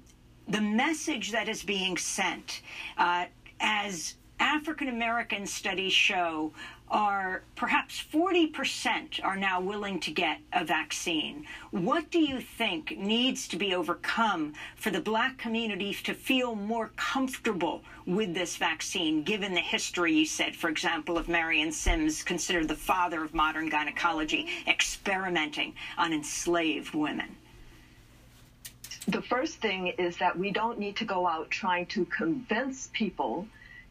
the 0.49 0.61
message 0.61 1.33
that 1.33 1.49
is 1.49 1.63
being 1.63 1.97
sent 1.97 2.61
uh, 2.99 3.27
as 3.61 4.17
African 4.39 4.89
American 4.89 5.47
studies 5.47 5.93
show 5.93 6.53
are 6.89 7.43
perhaps 7.57 8.03
40% 8.13 9.25
are 9.25 9.37
now 9.37 9.61
willing 9.61 9.99
to 10.01 10.11
get 10.11 10.39
a 10.53 10.65
vaccine. 10.65 11.45
What 11.71 12.11
do 12.11 12.19
you 12.19 12.41
think 12.41 12.97
needs 12.97 13.49
to 13.49 13.57
be 13.57 13.75
overcome 13.75 14.55
for 14.77 14.91
the 14.91 15.01
black 15.01 15.37
community 15.37 15.93
to 16.05 16.15
feel 16.15 16.55
more 16.55 16.93
comfortable 16.97 17.83
with 18.07 18.35
this 18.35 18.57
vaccine, 18.57 19.23
given 19.23 19.55
the 19.55 19.61
history 19.61 20.13
you 20.13 20.27
said, 20.27 20.55
for 20.55 20.71
example, 20.71 21.19
of 21.19 21.29
Marion 21.29 21.73
Sims, 21.73 22.23
considered 22.23 22.69
the 22.69 22.77
father 22.77 23.25
of 23.25 23.35
modern 23.35 23.69
gynecology, 23.69 24.49
experimenting 24.67 25.75
on 25.99 26.13
enslaved 26.13 26.95
women? 26.95 27.37
the 29.09 29.23
first 29.23 29.61
thing 29.61 29.89
is 29.99 30.17
that 30.17 30.37
we 30.37 30.51
don't 30.51 30.79
need 30.79 30.97
to 30.97 31.05
go 31.05 31.27
out 31.27 31.49
trying 31.51 31.87
to 31.87 32.05
convince 32.07 32.91
people 32.93 33.47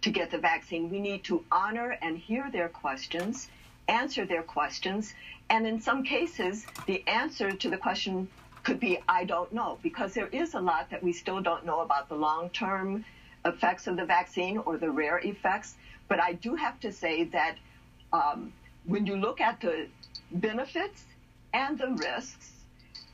to 0.06 0.12
get 0.12 0.30
the 0.30 0.38
vaccine. 0.38 0.88
We 0.92 1.00
need 1.00 1.24
to 1.24 1.44
honor 1.52 1.98
and 2.00 2.16
hear 2.16 2.52
their 2.52 2.70
questions, 2.70 3.50
answer 3.88 4.24
their 4.24 4.44
questions, 4.44 5.16
and 5.50 5.66
in 5.66 5.82
some 5.82 6.04
cases, 6.04 6.68
the 6.86 7.04
answer 7.08 7.50
to 7.52 7.70
the 7.72 7.78
question 7.78 8.28
could 8.62 8.80
be, 8.80 9.00
I 9.10 9.26
don't 9.26 9.52
know, 9.52 9.80
because 9.82 10.14
there 10.14 10.28
is 10.28 10.54
a 10.54 10.60
lot 10.60 10.92
that 10.92 11.02
we 11.02 11.12
still 11.12 11.42
don't 11.42 11.66
know 11.66 11.80
about 11.80 12.08
the 12.08 12.16
long 12.16 12.52
term 12.52 13.04
effects 13.46 13.88
of 13.88 13.98
the 13.98 14.06
vaccine 14.06 14.60
or 14.60 14.78
the 14.78 14.92
rare 14.92 15.18
effects. 15.24 15.74
But 16.08 16.20
I 16.20 16.34
do 16.34 16.54
have 16.54 16.80
to 16.82 16.92
say 16.92 17.24
that 17.24 17.56
um, 18.14 18.54
when 18.86 19.08
you 19.08 19.16
look 19.16 19.42
at 19.42 19.60
the 19.60 19.88
benefits 20.32 21.04
and 21.52 21.80
the 21.80 21.92
risks, 21.98 22.52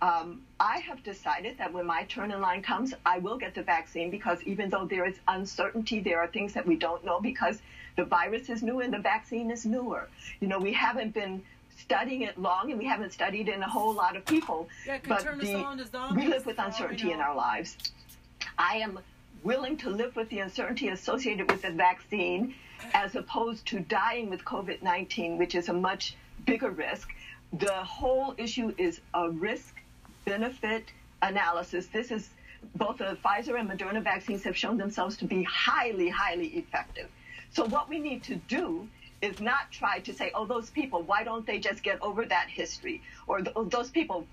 um, 0.01 0.41
I 0.59 0.79
have 0.79 1.03
decided 1.03 1.57
that 1.59 1.71
when 1.71 1.85
my 1.85 2.03
turn 2.05 2.31
in 2.31 2.41
line 2.41 2.63
comes, 2.63 2.93
I 3.05 3.19
will 3.19 3.37
get 3.37 3.53
the 3.53 3.61
vaccine 3.61 4.09
because 4.09 4.41
even 4.43 4.69
though 4.69 4.85
there 4.85 5.05
is 5.05 5.15
uncertainty, 5.27 5.99
there 5.99 6.19
are 6.19 6.27
things 6.27 6.53
that 6.53 6.65
we 6.65 6.75
don't 6.75 7.05
know 7.05 7.19
because 7.19 7.61
the 7.95 8.05
virus 8.05 8.49
is 8.49 8.63
new 8.63 8.79
and 8.79 8.91
the 8.91 8.99
vaccine 8.99 9.51
is 9.51 9.65
newer. 9.65 10.07
You 10.39 10.47
know, 10.47 10.57
we 10.57 10.73
haven't 10.73 11.13
been 11.13 11.43
studying 11.77 12.23
it 12.23 12.39
long 12.39 12.71
and 12.71 12.79
we 12.79 12.85
haven't 12.85 13.13
studied 13.13 13.47
in 13.47 13.61
a 13.61 13.69
whole 13.69 13.93
lot 13.93 14.15
of 14.15 14.25
people. 14.25 14.69
Yeah, 14.87 14.99
but 15.07 15.23
the, 15.39 15.55
on 15.55 15.79
as 15.79 15.89
zombies 15.89 16.23
we 16.23 16.31
live 16.31 16.45
with 16.45 16.55
for 16.55 16.61
all 16.63 16.67
we 16.67 16.73
uncertainty 16.73 17.11
in 17.11 17.19
our 17.19 17.35
lives. 17.35 17.77
I 18.57 18.77
am 18.77 18.99
willing 19.43 19.77
to 19.77 19.89
live 19.89 20.15
with 20.15 20.29
the 20.29 20.39
uncertainty 20.39 20.89
associated 20.89 21.49
with 21.51 21.61
the 21.61 21.71
vaccine 21.71 22.55
as 22.95 23.15
opposed 23.15 23.67
to 23.67 23.79
dying 23.79 24.31
with 24.31 24.43
COVID 24.45 24.81
19, 24.81 25.37
which 25.37 25.53
is 25.53 25.69
a 25.69 25.73
much 25.73 26.15
bigger 26.45 26.71
risk. 26.71 27.09
The 27.53 27.73
whole 27.73 28.33
issue 28.37 28.73
is 28.77 29.01
a 29.13 29.29
risk 29.29 29.75
benefit 30.25 30.91
analysis. 31.21 31.87
This 31.87 32.11
is 32.11 32.29
both 32.75 32.99
the 32.99 33.17
Pfizer 33.23 33.59
and 33.59 33.69
Moderna 33.69 34.03
vaccines 34.03 34.43
have 34.43 34.55
shown 34.55 34.77
themselves 34.77 35.17
to 35.17 35.25
be 35.25 35.43
highly, 35.43 36.09
highly 36.09 36.47
effective. 36.47 37.09
So, 37.51 37.65
what 37.65 37.89
we 37.89 37.99
need 37.99 38.23
to 38.23 38.35
do 38.35 38.87
is 39.21 39.39
not 39.39 39.71
try 39.71 39.99
to 39.99 40.13
say, 40.13 40.31
oh, 40.33 40.45
those 40.45 40.69
people, 40.69 41.03
why 41.03 41.23
don't 41.23 41.45
they 41.45 41.59
just 41.59 41.83
get 41.83 42.01
over 42.01 42.25
that 42.25 42.47
history? 42.49 43.01
Or 43.27 43.41
those 43.41 43.91
people, 43.91 44.25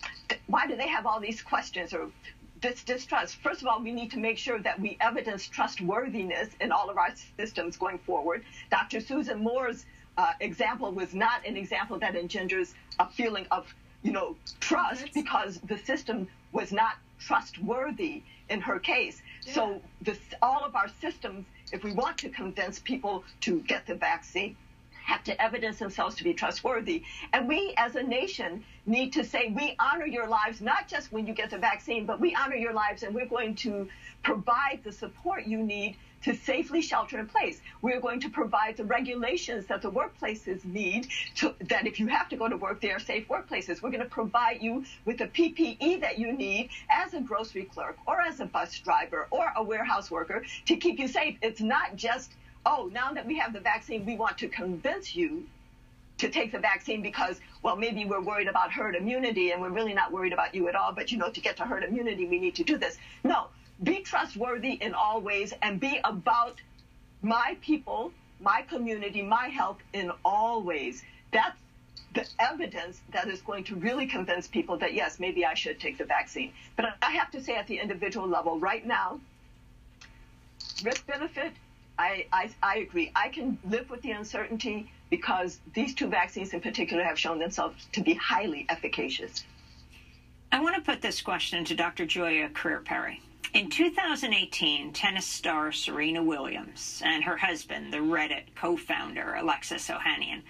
why 0.47 0.67
do 0.67 0.77
they 0.77 0.89
have 0.89 1.05
all 1.05 1.21
these 1.21 1.43
questions? 1.43 1.93
Or 1.93 2.11
this 2.61 2.83
distrust. 2.83 3.37
First 3.37 3.63
of 3.63 3.69
all, 3.69 3.83
we 3.83 3.93
need 3.93 4.11
to 4.13 4.19
make 4.19 4.39
sure 4.39 4.59
that 4.61 4.81
we 4.81 4.97
evidence 5.01 5.47
trustworthiness 5.47 6.49
in 6.61 6.73
all 6.73 6.91
of 6.91 6.97
our 6.97 7.11
systems 7.37 7.77
going 7.77 7.99
forward. 7.99 8.45
Dr. 8.71 9.01
Susan 9.01 9.39
Moore's 9.39 9.85
uh, 10.17 10.33
example 10.41 10.91
was 10.93 11.15
not 11.15 11.47
an 11.47 11.57
example 11.57 11.99
that 12.01 12.17
engenders 12.17 12.75
a 12.99 13.09
feeling 13.09 13.47
of, 13.51 13.73
you 14.03 14.13
know, 14.13 14.37
trust 14.61 15.13
because 15.15 15.59
the 15.65 15.79
system 15.79 16.29
was 16.53 16.73
not 16.73 16.95
trustworthy 17.19 18.23
in 18.49 18.61
her 18.61 18.79
case. 18.79 19.21
So 19.41 19.81
this, 20.01 20.19
all 20.41 20.65
of 20.65 20.77
our 20.77 20.89
systems, 21.01 21.47
if 21.73 21.83
we 21.83 21.93
want 21.93 22.17
to 22.19 22.29
convince 22.29 22.79
people 22.79 23.25
to 23.43 23.61
get 23.61 23.87
the 23.87 23.95
vaccine, 23.95 24.57
have 25.05 25.25
to 25.25 25.43
evidence 25.43 25.79
themselves 25.79 26.15
to 26.17 26.25
be 26.25 26.35
trustworthy. 26.35 27.03
And 27.33 27.49
we 27.49 27.73
as 27.79 27.97
a 27.97 28.03
nation 28.03 28.63
need 28.85 29.13
to 29.15 29.25
say 29.25 29.53
we 29.55 29.75
honor 29.81 30.07
your 30.07 30.29
lives, 30.29 30.61
not 30.61 30.87
just 30.87 31.11
when 31.13 31.27
you 31.27 31.33
get 31.33 31.51
the 31.51 31.59
vaccine, 31.59 32.05
but 32.05 32.21
we 32.21 32.35
honor 32.35 32.57
your 32.57 32.75
lives 32.75 33.03
and 33.03 33.15
we're 33.15 33.27
going 33.27 33.55
to 33.57 33.89
provide 34.23 34.81
the 34.85 34.93
support 34.93 35.47
you 35.47 35.63
need 35.63 35.97
to 36.25 36.35
safely 36.35 36.81
shelter 36.81 37.19
in 37.19 37.27
place. 37.27 37.61
We're 37.83 38.01
going 38.01 38.21
to 38.21 38.29
provide 38.29 38.77
the 38.77 38.85
regulations 38.85 39.67
that 39.67 39.83
the 39.83 39.91
workplaces 39.91 40.65
need 40.65 41.09
to, 41.37 41.55
that 41.69 41.87
if 41.87 42.01
you 42.01 42.07
have 42.09 42.29
to 42.31 42.37
go 42.37 42.49
to 42.49 42.57
work, 42.57 42.81
they 42.81 42.91
are 42.91 42.99
safe 42.99 43.29
workplaces. 43.29 43.83
We're 43.83 43.91
going 43.91 44.03
to 44.03 44.09
provide 44.09 44.63
you 44.63 44.85
with 45.05 45.19
the 45.19 45.27
PPE 45.27 46.01
that 46.01 46.19
you 46.19 46.33
need 46.33 46.71
as 46.91 47.15
a 47.15 47.21
grocery 47.21 47.65
clerk 47.65 47.97
or 48.07 48.21
as 48.21 48.41
a 48.41 48.47
bus 48.47 48.79
driver 48.79 49.29
or 49.31 49.53
a 49.57 49.63
warehouse 49.63 50.11
worker 50.11 50.45
to 50.67 50.77
keep 50.77 50.99
you 50.99 51.09
safe. 51.09 51.37
It's 51.43 51.61
not 51.61 51.97
just 51.97 52.33
oh, 52.67 52.91
now 52.93 53.13
that 53.13 53.27
we 53.27 53.39
have 53.39 53.53
the 53.53 53.61
vaccine, 53.61 54.05
we 54.05 54.17
want 54.17 54.39
to 54.39 54.49
convince 54.49 55.17
you 55.17 55.47
to 56.19 56.29
take 56.29 56.51
the 56.53 56.59
vaccine 56.59 57.01
because, 57.01 57.41
well, 57.63 57.77
maybe 57.77 58.05
we're 58.05 58.21
worried 58.21 58.49
about 58.49 58.73
herd 58.73 58.97
immunity 58.97 59.53
and 59.53 59.63
we're 59.63 59.71
really 59.71 59.95
not 59.95 60.13
worried 60.13 60.33
about 60.33 60.55
you 60.55 60.69
at 60.69 60.75
all. 60.75 60.93
But, 60.93 61.13
you 61.13 61.19
know, 61.19 61.31
to 61.31 61.41
get 61.41 61.57
to 61.59 61.65
herd 61.65 61.85
immunity, 61.85 62.27
we 62.27 62.39
need 62.39 62.57
to 62.57 62.65
do 62.65 62.77
this. 62.77 62.99
No, 63.25 63.47
be 63.83 64.01
trustworthy 64.01 64.73
in 64.73 64.95
all 64.95 65.21
ways 65.21 65.53
and 65.63 65.81
be 65.81 66.01
about 66.05 66.61
my 67.23 67.57
people, 67.61 68.13
my 68.41 68.63
community, 68.63 69.23
my 69.23 69.49
health 69.49 69.79
in 69.93 70.11
all 70.25 70.63
ways. 70.63 71.03
That's 71.33 71.57
the 72.15 72.27
evidence 72.39 73.01
that 73.13 73.29
is 73.29 73.43
going 73.43 73.65
to 73.65 73.77
really 73.77 74.07
convince 74.07 74.47
people 74.47 74.79
that, 74.79 74.95
yes, 74.95 75.21
maybe 75.21 75.45
I 75.45 75.55
should 75.55 75.79
take 75.79 75.99
the 75.99 76.05
vaccine. 76.05 76.53
But 76.77 76.87
I 77.03 77.13
have 77.13 77.31
to 77.33 77.43
say 77.43 77.55
at 77.55 77.67
the 77.67 77.79
individual 77.79 78.27
level, 78.27 78.59
right 78.59 78.85
now, 78.87 79.21
risk 80.83 81.07
benefit, 81.07 81.53
I, 81.99 82.27
I, 82.33 82.51
I 82.63 82.79
agree. 82.79 83.13
I 83.15 83.29
can 83.29 83.59
live 83.69 83.91
with 83.91 84.03
the 84.03 84.13
uncertainty 84.13 84.91
because 85.11 85.59
these 85.75 85.95
two 85.95 86.07
vaccines 86.07 86.53
in 86.55 86.61
particular 86.61 87.03
have 87.03 87.19
shown 87.19 87.39
themselves 87.39 87.87
to 87.93 88.01
be 88.03 88.15
highly 88.15 88.67
efficacious. 88.69 89.45
I 90.51 90.61
want 90.61 90.77
to 90.77 90.81
put 90.81 91.03
this 91.03 91.21
question 91.21 91.65
to 91.67 91.75
Dr. 91.75 92.07
Joia 92.07 92.53
Crear 92.53 92.81
Perry. 92.81 93.21
In 93.55 93.71
2018, 93.71 94.93
tennis 94.93 95.25
star 95.25 95.73
Serena 95.73 96.23
Williams 96.23 97.01
and 97.05 97.25
her 97.25 97.39
husband, 97.39 97.93
the 97.93 97.99
Reddit 97.99 98.55
co 98.55 98.77
founder 98.77 99.35
Alexis 99.35 99.89
Ohanian, 99.89 100.43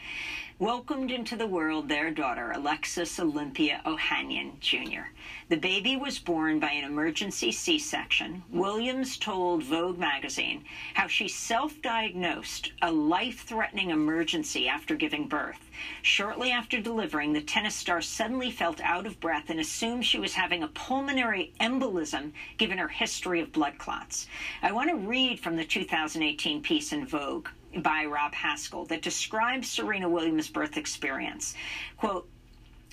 welcomed 0.60 1.12
into 1.12 1.36
the 1.36 1.46
world 1.46 1.88
their 1.88 2.10
daughter, 2.10 2.50
Alexis 2.50 3.20
Olympia 3.20 3.80
Ohanian 3.86 4.58
Jr. 4.58 5.02
The 5.48 5.56
baby 5.56 5.96
was 5.96 6.18
born 6.18 6.58
by 6.58 6.72
an 6.72 6.82
emergency 6.82 7.52
C 7.52 7.78
section. 7.78 8.42
Williams 8.50 9.18
told 9.18 9.62
Vogue 9.62 9.98
magazine 9.98 10.64
how 10.94 11.06
she 11.06 11.28
self 11.28 11.80
diagnosed 11.80 12.72
a 12.82 12.90
life 12.90 13.44
threatening 13.46 13.90
emergency 13.90 14.66
after 14.66 14.96
giving 14.96 15.28
birth. 15.28 15.70
Shortly 16.02 16.50
after 16.50 16.80
delivering, 16.80 17.34
the 17.34 17.40
tennis 17.40 17.76
star 17.76 18.02
suddenly 18.02 18.50
felt 18.50 18.80
out 18.80 19.06
of 19.06 19.20
breath 19.20 19.50
and 19.50 19.60
assumed 19.60 20.04
she 20.04 20.18
was 20.18 20.34
having 20.34 20.64
a 20.64 20.68
pulmonary 20.68 21.52
embolism 21.60 22.32
given 22.56 22.78
her 22.78 22.88
history 22.88 23.40
of 23.40 23.52
blood 23.52 23.78
clots. 23.78 24.26
I 24.60 24.72
want 24.72 24.90
to 24.90 24.96
read 24.96 25.38
from 25.38 25.54
the 25.54 25.64
2018 25.64 26.62
piece 26.62 26.92
in 26.92 27.06
Vogue 27.06 27.46
by 27.82 28.04
Rob 28.04 28.34
Haskell 28.34 28.84
that 28.86 29.02
describes 29.02 29.70
Serena 29.70 30.08
Williams' 30.08 30.48
birth 30.48 30.76
experience. 30.76 31.54
Quote, 31.96 32.28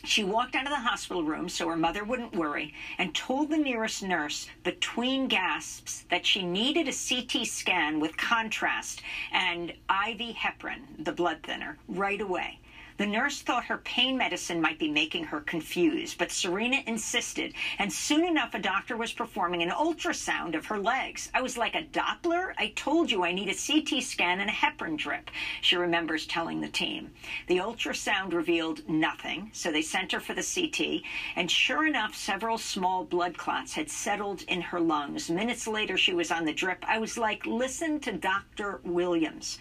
she 0.03 0.23
walked 0.23 0.55
out 0.55 0.65
of 0.65 0.69
the 0.69 0.75
hospital 0.75 1.23
room 1.23 1.49
so 1.49 1.67
her 1.67 1.75
mother 1.75 2.03
wouldn't 2.03 2.35
worry 2.35 2.73
and 2.99 3.15
told 3.15 3.49
the 3.49 3.57
nearest 3.57 4.03
nurse 4.03 4.47
between 4.63 5.27
gasps 5.27 6.05
that 6.09 6.25
she 6.25 6.43
needed 6.43 6.87
a 6.87 6.93
CT 6.93 7.47
scan 7.47 7.99
with 7.99 8.15
contrast 8.15 9.01
and 9.31 9.71
IV 9.71 10.35
heparin, 10.35 10.81
the 10.99 11.11
blood 11.11 11.41
thinner, 11.41 11.77
right 11.87 12.21
away. 12.21 12.59
The 12.97 13.05
nurse 13.05 13.41
thought 13.41 13.65
her 13.65 13.79
pain 13.79 14.17
medicine 14.17 14.61
might 14.61 14.79
be 14.79 14.89
making 14.89 15.25
her 15.25 15.41
confused, 15.41 16.17
but 16.17 16.31
Serena 16.31 16.81
insisted, 16.87 17.53
and 17.77 17.91
soon 17.91 18.23
enough 18.23 18.53
a 18.53 18.59
doctor 18.59 18.95
was 18.95 19.11
performing 19.11 19.61
an 19.61 19.69
ultrasound 19.69 20.55
of 20.55 20.67
her 20.67 20.79
legs. 20.79 21.29
I 21.33 21.41
was 21.41 21.57
like 21.57 21.75
a 21.75 21.83
Doppler? 21.83 22.53
I 22.57 22.71
told 22.73 23.11
you 23.11 23.25
I 23.25 23.33
need 23.33 23.49
a 23.49 23.53
CT 23.53 24.01
scan 24.01 24.39
and 24.39 24.49
a 24.49 24.53
heparin 24.53 24.95
drip, 24.95 25.29
she 25.59 25.75
remembers 25.75 26.25
telling 26.25 26.61
the 26.61 26.69
team. 26.69 27.11
The 27.47 27.57
ultrasound 27.57 28.31
revealed 28.31 28.87
nothing, 28.87 29.49
so 29.51 29.73
they 29.73 29.81
sent 29.81 30.13
her 30.13 30.21
for 30.21 30.33
the 30.33 30.41
CT, 30.41 31.03
and 31.35 31.51
sure 31.51 31.85
enough, 31.85 32.15
several 32.15 32.57
small 32.57 33.03
blood 33.03 33.37
clots 33.37 33.73
had 33.73 33.89
settled 33.89 34.43
in 34.43 34.61
her 34.61 34.79
lungs. 34.79 35.29
Minutes 35.29 35.67
later, 35.67 35.97
she 35.97 36.13
was 36.13 36.31
on 36.31 36.45
the 36.45 36.53
drip. 36.53 36.85
I 36.87 36.99
was 36.99 37.17
like, 37.17 37.45
listen 37.45 37.99
to 37.99 38.13
Dr. 38.13 38.79
Williams. 38.85 39.59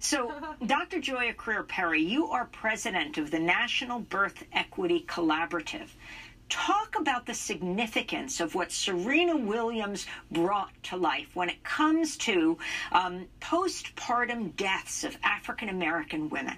So, 0.00 0.32
Dr. 0.66 1.00
Joia 1.00 1.36
Crear 1.36 1.62
Perry, 1.62 2.02
you 2.02 2.28
are 2.28 2.46
president 2.46 3.18
of 3.18 3.30
the 3.30 3.38
National 3.38 4.00
Birth 4.00 4.44
Equity 4.52 5.04
Collaborative. 5.06 5.88
Talk 6.48 6.98
about 6.98 7.26
the 7.26 7.34
significance 7.34 8.40
of 8.40 8.54
what 8.54 8.72
Serena 8.72 9.36
Williams 9.36 10.06
brought 10.30 10.70
to 10.84 10.96
life 10.96 11.28
when 11.34 11.50
it 11.50 11.62
comes 11.62 12.16
to 12.18 12.56
um, 12.90 13.26
postpartum 13.40 14.56
deaths 14.56 15.04
of 15.04 15.16
African 15.22 15.68
American 15.68 16.30
women. 16.30 16.56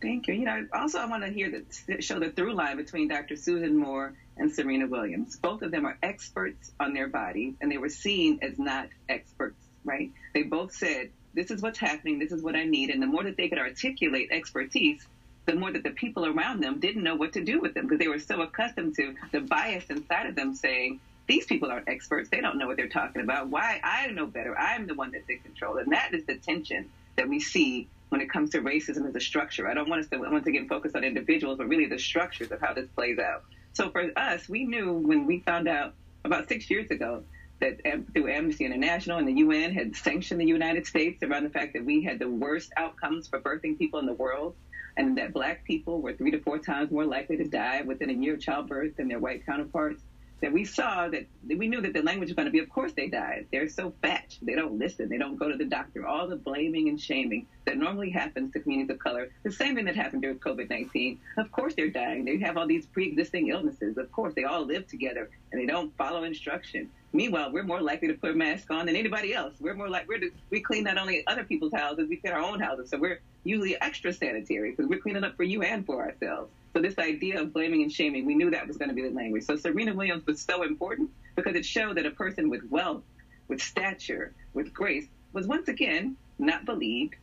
Thank 0.00 0.28
you. 0.28 0.34
You 0.34 0.46
know, 0.46 0.66
also 0.72 0.98
I 0.98 1.04
want 1.04 1.24
to 1.24 1.30
hear 1.30 1.50
the 1.50 2.00
show 2.00 2.18
the 2.18 2.30
through 2.30 2.54
line 2.54 2.78
between 2.78 3.08
Dr. 3.08 3.36
Susan 3.36 3.76
Moore 3.76 4.14
and 4.38 4.50
Serena 4.50 4.86
Williams. 4.86 5.36
Both 5.36 5.60
of 5.60 5.70
them 5.70 5.84
are 5.84 5.98
experts 6.02 6.72
on 6.80 6.94
their 6.94 7.08
bodies, 7.08 7.54
and 7.60 7.70
they 7.70 7.76
were 7.76 7.90
seen 7.90 8.38
as 8.40 8.58
not 8.58 8.88
experts, 9.10 9.62
right? 9.84 10.10
They 10.32 10.44
both 10.44 10.72
said 10.72 11.10
this 11.34 11.50
is 11.50 11.62
what's 11.62 11.78
happening, 11.78 12.18
this 12.18 12.32
is 12.32 12.42
what 12.42 12.56
I 12.56 12.64
need. 12.64 12.90
And 12.90 13.02
the 13.02 13.06
more 13.06 13.24
that 13.24 13.36
they 13.36 13.48
could 13.48 13.58
articulate 13.58 14.28
expertise, 14.30 15.06
the 15.46 15.54
more 15.54 15.72
that 15.72 15.82
the 15.82 15.90
people 15.90 16.26
around 16.26 16.60
them 16.60 16.78
didn't 16.78 17.02
know 17.02 17.14
what 17.14 17.32
to 17.32 17.42
do 17.42 17.60
with 17.60 17.74
them 17.74 17.84
because 17.84 17.98
they 17.98 18.08
were 18.08 18.18
so 18.18 18.40
accustomed 18.42 18.94
to 18.96 19.14
the 19.32 19.40
bias 19.40 19.84
inside 19.90 20.26
of 20.26 20.34
them 20.34 20.54
saying, 20.54 21.00
these 21.26 21.46
people 21.46 21.70
aren't 21.70 21.88
experts. 21.88 22.28
They 22.28 22.40
don't 22.40 22.58
know 22.58 22.66
what 22.66 22.76
they're 22.76 22.88
talking 22.88 23.22
about. 23.22 23.48
Why? 23.48 23.80
I 23.84 24.08
know 24.08 24.26
better. 24.26 24.58
I'm 24.58 24.86
the 24.86 24.94
one 24.94 25.12
that's 25.12 25.28
in 25.28 25.38
control. 25.38 25.78
And 25.78 25.92
that 25.92 26.12
is 26.12 26.24
the 26.24 26.34
tension 26.34 26.90
that 27.16 27.28
we 27.28 27.38
see 27.38 27.88
when 28.08 28.20
it 28.20 28.28
comes 28.28 28.50
to 28.50 28.58
racism 28.58 29.08
as 29.08 29.14
a 29.14 29.20
structure. 29.20 29.68
I 29.68 29.74
don't 29.74 29.88
want 29.88 30.00
us 30.02 30.08
to 30.08 30.18
once 30.18 30.46
again 30.46 30.66
focus 30.68 30.92
on 30.96 31.04
individuals, 31.04 31.58
but 31.58 31.68
really 31.68 31.86
the 31.86 31.98
structures 31.98 32.50
of 32.50 32.60
how 32.60 32.74
this 32.74 32.88
plays 32.96 33.18
out. 33.20 33.44
So 33.72 33.90
for 33.90 34.10
us, 34.16 34.48
we 34.48 34.64
knew 34.64 34.92
when 34.92 35.26
we 35.26 35.38
found 35.38 35.68
out 35.68 35.94
about 36.24 36.48
six 36.48 36.68
years 36.68 36.90
ago 36.90 37.22
that 37.60 37.80
through 38.12 38.28
Amnesty 38.28 38.64
International 38.64 39.18
and 39.18 39.28
the 39.28 39.34
UN 39.34 39.72
had 39.72 39.94
sanctioned 39.94 40.40
the 40.40 40.46
United 40.46 40.86
States 40.86 41.22
around 41.22 41.44
the 41.44 41.50
fact 41.50 41.74
that 41.74 41.84
we 41.84 42.02
had 42.02 42.18
the 42.18 42.28
worst 42.28 42.72
outcomes 42.76 43.28
for 43.28 43.38
birthing 43.38 43.76
people 43.78 43.98
in 43.98 44.06
the 44.06 44.14
world 44.14 44.54
and 44.96 45.16
that 45.18 45.32
black 45.32 45.64
people 45.64 46.00
were 46.00 46.12
three 46.12 46.30
to 46.30 46.38
four 46.38 46.58
times 46.58 46.90
more 46.90 47.04
likely 47.04 47.36
to 47.36 47.44
die 47.44 47.82
within 47.82 48.10
a 48.10 48.12
year 48.12 48.34
of 48.34 48.40
childbirth 48.40 48.96
than 48.96 49.08
their 49.08 49.18
white 49.18 49.44
counterparts 49.46 50.02
that 50.40 50.52
we 50.52 50.64
saw 50.64 51.08
that 51.08 51.24
we 51.46 51.66
knew 51.66 51.80
that 51.80 51.92
the 51.92 52.02
language 52.02 52.28
was 52.28 52.34
going 52.34 52.46
to 52.46 52.50
be, 52.50 52.58
of 52.58 52.68
course 52.68 52.92
they 52.92 53.06
died. 53.06 53.46
They're 53.52 53.68
so 53.68 53.92
fat. 54.02 54.36
They 54.40 54.54
don't 54.54 54.78
listen. 54.78 55.08
They 55.08 55.18
don't 55.18 55.36
go 55.36 55.48
to 55.48 55.56
the 55.56 55.64
doctor. 55.64 56.06
All 56.06 56.26
the 56.26 56.36
blaming 56.36 56.88
and 56.88 56.98
shaming 56.98 57.46
that 57.66 57.76
normally 57.76 58.10
happens 58.10 58.52
to 58.52 58.60
communities 58.60 58.90
of 58.90 58.98
color, 58.98 59.28
the 59.42 59.50
same 59.50 59.74
thing 59.74 59.84
that 59.84 59.96
happened 59.96 60.22
during 60.22 60.38
COVID-19. 60.38 61.18
Of 61.36 61.50
course 61.52 61.74
they're 61.74 61.88
dying. 61.88 62.24
They 62.24 62.38
have 62.38 62.56
all 62.56 62.66
these 62.66 62.86
pre-existing 62.86 63.48
illnesses. 63.48 63.98
Of 63.98 64.10
course 64.12 64.32
they 64.34 64.44
all 64.44 64.64
live 64.64 64.86
together 64.86 65.28
and 65.52 65.60
they 65.60 65.66
don't 65.66 65.94
follow 65.96 66.22
instruction. 66.22 66.88
Meanwhile, 67.12 67.50
we're 67.52 67.64
more 67.64 67.80
likely 67.80 68.08
to 68.08 68.14
put 68.14 68.30
a 68.30 68.34
mask 68.34 68.70
on 68.70 68.86
than 68.86 68.94
anybody 68.94 69.34
else. 69.34 69.54
We're 69.58 69.74
more 69.74 69.88
like 69.88 70.06
we're 70.06 70.20
we 70.50 70.60
clean 70.60 70.84
not 70.84 70.96
only 70.96 71.26
other 71.26 71.42
people's 71.42 71.72
houses, 71.72 72.08
we 72.08 72.16
clean 72.16 72.32
our 72.32 72.40
own 72.40 72.60
houses. 72.60 72.90
So 72.90 72.98
we're 72.98 73.20
usually 73.42 73.80
extra 73.80 74.12
sanitary 74.12 74.70
because 74.70 74.86
we're 74.86 75.00
cleaning 75.00 75.24
up 75.24 75.36
for 75.36 75.42
you 75.42 75.62
and 75.62 75.84
for 75.84 76.04
ourselves. 76.04 76.50
So 76.72 76.80
this 76.80 76.98
idea 76.98 77.40
of 77.40 77.52
blaming 77.52 77.82
and 77.82 77.90
shaming, 77.90 78.26
we 78.26 78.36
knew 78.36 78.50
that 78.50 78.68
was 78.68 78.76
going 78.76 78.90
to 78.90 78.94
be 78.94 79.02
the 79.02 79.10
language. 79.10 79.44
So 79.44 79.56
Serena 79.56 79.92
Williams 79.92 80.24
was 80.24 80.40
so 80.40 80.62
important 80.62 81.10
because 81.34 81.56
it 81.56 81.64
showed 81.64 81.96
that 81.96 82.06
a 82.06 82.12
person 82.12 82.48
with 82.48 82.62
wealth, 82.70 83.02
with 83.48 83.60
stature, 83.60 84.32
with 84.54 84.72
grace 84.72 85.06
was 85.32 85.46
once 85.48 85.68
again 85.68 86.16
not 86.38 86.64
believed, 86.64 87.16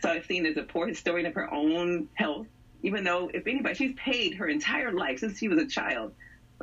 saw 0.00 0.20
seen 0.22 0.46
as 0.46 0.56
a 0.56 0.62
poor 0.62 0.86
historian 0.88 1.26
of 1.26 1.34
her 1.34 1.52
own 1.52 2.08
health, 2.14 2.46
even 2.82 3.04
though 3.04 3.30
if 3.32 3.46
anybody, 3.46 3.74
she's 3.74 3.94
paid 3.94 4.34
her 4.34 4.48
entire 4.48 4.92
life 4.92 5.20
since 5.20 5.38
she 5.38 5.48
was 5.48 5.58
a 5.58 5.66
child 5.66 6.12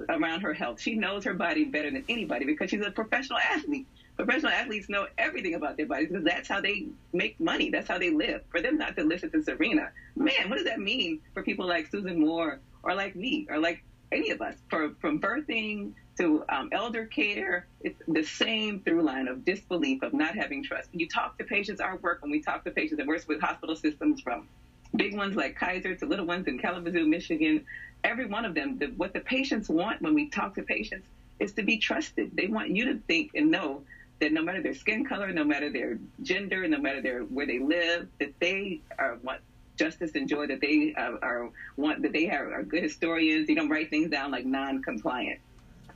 around 0.10 0.42
her 0.42 0.54
health. 0.54 0.80
She 0.80 0.96
knows 0.96 1.24
her 1.24 1.34
body 1.34 1.66
better 1.66 1.92
than 1.92 2.04
anybody 2.10 2.46
because 2.46 2.70
she's 2.70 2.86
a 2.86 2.92
professional 2.92 3.40
athlete. 3.40 3.86
Professional 4.16 4.52
athletes 4.52 4.88
know 4.88 5.08
everything 5.18 5.56
about 5.56 5.78
their 5.78 5.86
bodies 5.86 6.08
because 6.10 6.24
that's 6.24 6.48
how 6.48 6.62
they 6.62 6.88
make 7.12 7.40
money. 7.40 7.70
That's 7.70 7.88
how 7.88 7.98
they 7.98 8.10
live. 8.10 8.42
For 8.50 8.62
them 8.62 8.78
not 8.78 8.96
to 8.96 9.04
listen 9.04 9.30
to 9.32 9.42
Serena, 9.42 9.90
man, 10.16 10.50
what 10.50 10.56
does 10.56 10.66
that 10.66 10.80
mean 10.80 11.20
for 11.34 11.44
people 11.44 11.68
like 11.68 11.88
Susan 11.88 12.20
Moore 12.20 12.60
or 12.84 12.94
like 12.94 13.16
me 13.16 13.46
or 13.50 13.60
like 13.60 13.84
any 14.12 14.30
of 14.30 14.42
us? 14.42 14.56
For, 14.70 14.92
from 15.02 15.20
birthing 15.20 15.92
to 16.18 16.44
um, 16.48 16.70
elder 16.72 17.06
care, 17.06 17.68
it's 17.82 18.00
the 18.08 18.24
same 18.24 18.80
through 18.80 19.02
line 19.02 19.28
of 19.28 19.44
disbelief, 19.44 20.02
of 20.02 20.14
not 20.14 20.36
having 20.36 20.64
trust. 20.64 20.88
You 20.94 21.08
talk 21.08 21.38
to 21.38 21.44
patients, 21.44 21.82
our 21.82 21.98
work, 21.98 22.22
when 22.22 22.32
we 22.32 22.40
talk 22.40 22.64
to 22.64 22.72
patients 22.72 23.00
and 23.00 23.08
work 23.08 23.22
with 23.28 23.42
hospital 23.42 23.76
systems 23.76 24.22
from 24.22 24.48
big 24.96 25.16
ones 25.16 25.36
like 25.36 25.56
Kaiser 25.56 25.96
to 25.96 26.06
little 26.06 26.26
ones 26.26 26.48
in 26.48 26.58
Kalamazoo, 26.58 27.06
Michigan, 27.06 27.64
every 28.04 28.26
one 28.26 28.46
of 28.46 28.54
them, 28.54 28.78
the, 28.78 28.88
what 28.88 29.14
the 29.14 29.20
patients 29.20 29.70
want 29.70 30.02
when 30.02 30.14
we 30.14 30.26
talk 30.26 30.56
to 30.56 30.64
patients 30.64 31.08
is 31.40 31.52
to 31.54 31.64
be 31.64 31.78
trusted. 31.78 32.30
They 32.34 32.48
want 32.48 32.70
you 32.70 32.86
to 32.86 33.00
think 33.08 33.32
and 33.36 33.52
know 33.52 33.84
that 34.20 34.32
no 34.32 34.42
matter 34.42 34.62
their 34.62 34.74
skin 34.74 35.04
color, 35.04 35.32
no 35.32 35.44
matter 35.44 35.70
their 35.70 35.98
gender, 36.22 36.66
no 36.68 36.78
matter 36.78 37.02
their 37.02 37.22
where 37.22 37.46
they 37.46 37.60
live, 37.60 38.08
that 38.20 38.32
they 38.40 38.80
are 38.98 39.16
want 39.16 39.40
justice 39.78 40.12
and 40.16 40.28
joy, 40.28 40.48
that 40.48 40.62
they 40.62 40.94
uh, 40.96 41.18
are 41.22 41.50
want 41.76 42.02
that 42.02 42.14
they 42.14 42.30
are, 42.30 42.54
are 42.54 42.64
good 42.64 42.84
historians. 42.84 43.50
You 43.50 43.56
don't 43.56 43.70
write 43.70 43.90
things 43.90 44.10
down 44.10 44.32
like 44.32 44.46
non-compliant. 44.46 45.40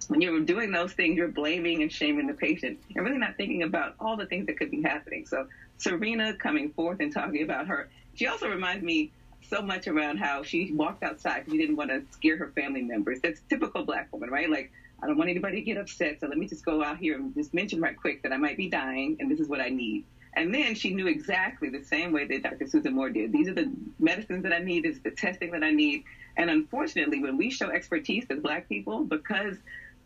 When 0.07 0.21
you're 0.21 0.39
doing 0.39 0.71
those 0.71 0.93
things, 0.93 1.15
you're 1.17 1.27
blaming 1.27 1.81
and 1.81 1.91
shaming 1.91 2.25
the 2.25 2.33
patient 2.33 2.77
and 2.95 3.05
really 3.05 3.17
not 3.17 3.35
thinking 3.37 3.63
about 3.63 3.95
all 3.99 4.15
the 4.17 4.25
things 4.25 4.45
that 4.47 4.57
could 4.57 4.71
be 4.71 4.81
happening. 4.81 5.25
So 5.25 5.45
Serena 5.77 6.33
coming 6.33 6.69
forth 6.69 6.99
and 6.99 7.11
talking 7.11 7.41
about 7.41 7.67
her, 7.67 7.87
she 8.19 8.27
also 8.27 8.49
reminds 8.49 8.83
me 8.83 9.13
so 9.49 9.61
much 9.61 9.87
around 9.87 10.17
how 10.17 10.43
she 10.43 10.73
walked 10.73 11.03
outside 11.03 11.35
because 11.35 11.53
she 11.53 11.57
didn't 11.57 11.77
want 11.77 11.89
to 11.89 12.03
scare 12.11 12.35
her 12.35 12.51
family 12.53 12.81
members. 12.81 13.21
That's 13.21 13.39
typical 13.49 13.85
black 13.85 14.11
woman, 14.11 14.29
right? 14.29 14.49
Like 14.49 14.73
I 15.01 15.07
don't 15.07 15.17
want 15.17 15.29
anybody 15.29 15.55
to 15.55 15.61
get 15.61 15.77
upset, 15.77 16.19
so 16.19 16.27
let 16.27 16.37
me 16.37 16.45
just 16.45 16.65
go 16.65 16.83
out 16.83 16.97
here 16.97 17.15
and 17.15 17.33
just 17.33 17.53
mention 17.53 17.79
right 17.79 17.95
quick 17.95 18.21
that 18.23 18.33
I 18.33 18.37
might 18.37 18.57
be 18.57 18.67
dying 18.67 19.15
and 19.21 19.31
this 19.31 19.39
is 19.39 19.47
what 19.47 19.61
I 19.61 19.69
need. 19.69 20.03
And 20.33 20.53
then 20.53 20.75
she 20.75 20.93
knew 20.93 21.07
exactly 21.07 21.69
the 21.69 21.81
same 21.81 22.11
way 22.11 22.25
that 22.25 22.43
Dr. 22.43 22.67
Susan 22.67 22.93
Moore 22.93 23.09
did. 23.09 23.31
These 23.31 23.47
are 23.47 23.53
the 23.53 23.71
medicines 23.99 24.43
that 24.43 24.51
I 24.51 24.59
need, 24.59 24.83
this 24.83 24.97
is 24.97 25.01
the 25.01 25.11
testing 25.11 25.51
that 25.51 25.63
I 25.63 25.71
need. 25.71 26.03
And 26.35 26.49
unfortunately, 26.49 27.21
when 27.21 27.37
we 27.37 27.49
show 27.49 27.69
expertise 27.69 28.25
as 28.29 28.39
black 28.39 28.67
people, 28.67 29.05
because 29.05 29.55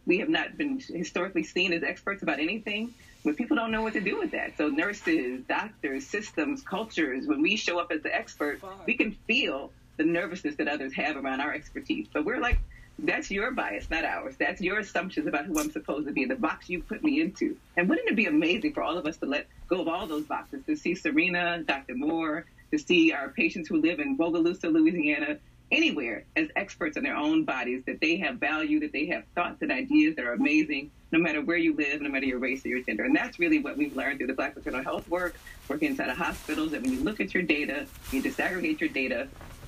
we 0.05 0.19
have 0.19 0.29
not 0.29 0.55
been 0.55 0.79
historically 0.79 1.43
seen 1.43 1.73
as 1.73 1.81
experts 1.81 2.21
about 2.21 2.39
anything, 2.39 2.93
when 3.23 3.35
people 3.35 3.55
don't 3.55 3.71
know 3.71 3.81
what 3.81 3.93
to 3.93 4.01
do 4.01 4.19
with 4.19 4.31
that. 4.31 4.57
So 4.57 4.67
nurses, 4.67 5.41
doctors, 5.47 6.05
systems, 6.05 6.61
cultures, 6.61 7.25
when 7.25 7.41
we 7.41 7.55
show 7.55 7.79
up 7.79 7.91
as 7.91 8.01
the 8.03 8.13
expert, 8.13 8.61
we 8.85 8.95
can 8.95 9.11
feel 9.27 9.71
the 9.97 10.03
nervousness 10.03 10.55
that 10.57 10.67
others 10.67 10.93
have 10.93 11.15
around 11.15 11.41
our 11.41 11.53
expertise. 11.53 12.07
But 12.11 12.25
we're 12.25 12.39
like, 12.39 12.59
that's 12.99 13.31
your 13.31 13.51
bias, 13.51 13.89
not 13.89 14.03
ours. 14.03 14.35
That's 14.37 14.61
your 14.61 14.79
assumptions 14.79 15.27
about 15.27 15.45
who 15.45 15.59
I'm 15.59 15.71
supposed 15.71 16.07
to 16.07 16.13
be, 16.13 16.25
the 16.25 16.35
box 16.35 16.69
you 16.69 16.83
put 16.83 17.03
me 17.03 17.21
into. 17.21 17.57
And 17.75 17.89
wouldn't 17.89 18.07
it 18.09 18.15
be 18.15 18.27
amazing 18.27 18.73
for 18.73 18.83
all 18.83 18.97
of 18.97 19.07
us 19.07 19.17
to 19.17 19.25
let 19.25 19.47
go 19.67 19.81
of 19.81 19.87
all 19.87 20.05
those 20.05 20.25
boxes, 20.25 20.63
to 20.67 20.75
see 20.75 20.93
Serena, 20.93 21.63
Dr. 21.63 21.95
Moore, 21.95 22.45
to 22.71 22.77
see 22.77 23.11
our 23.11 23.29
patients 23.29 23.69
who 23.69 23.81
live 23.81 23.99
in 23.99 24.17
Bogalusa, 24.17 24.71
Louisiana, 24.71 25.37
anywhere 25.71 26.25
as 26.35 26.47
experts 26.55 26.97
in 26.97 27.03
their 27.03 27.15
own 27.15 27.43
bodies, 27.43 27.83
that 27.85 27.99
they 27.99 28.17
have 28.17 28.35
value, 28.35 28.79
that 28.79 28.91
they 28.91 29.05
have 29.07 29.23
thoughts 29.35 29.61
and 29.61 29.71
ideas 29.71 30.15
that 30.15 30.25
are 30.25 30.33
amazing, 30.33 30.91
no 31.11 31.19
matter 31.19 31.41
where 31.41 31.57
you 31.57 31.75
live, 31.75 32.01
no 32.01 32.09
matter 32.09 32.25
your 32.25 32.39
race 32.39 32.65
or 32.65 32.69
your 32.69 32.81
gender. 32.81 33.03
And 33.03 33.15
that's 33.15 33.39
really 33.39 33.59
what 33.59 33.77
we've 33.77 33.95
learned 33.95 34.19
through 34.19 34.27
the 34.27 34.33
Black 34.33 34.55
maternal 34.55 34.83
health 34.83 35.07
work, 35.07 35.35
working 35.67 35.89
inside 35.89 36.09
of 36.09 36.17
hospitals, 36.17 36.71
that 36.71 36.81
when 36.81 36.91
you 36.91 36.99
look 36.99 37.19
at 37.19 37.33
your 37.33 37.43
data, 37.43 37.87
you 38.11 38.21
disaggregate 38.21 38.79
your 38.79 38.89
data 38.89 39.27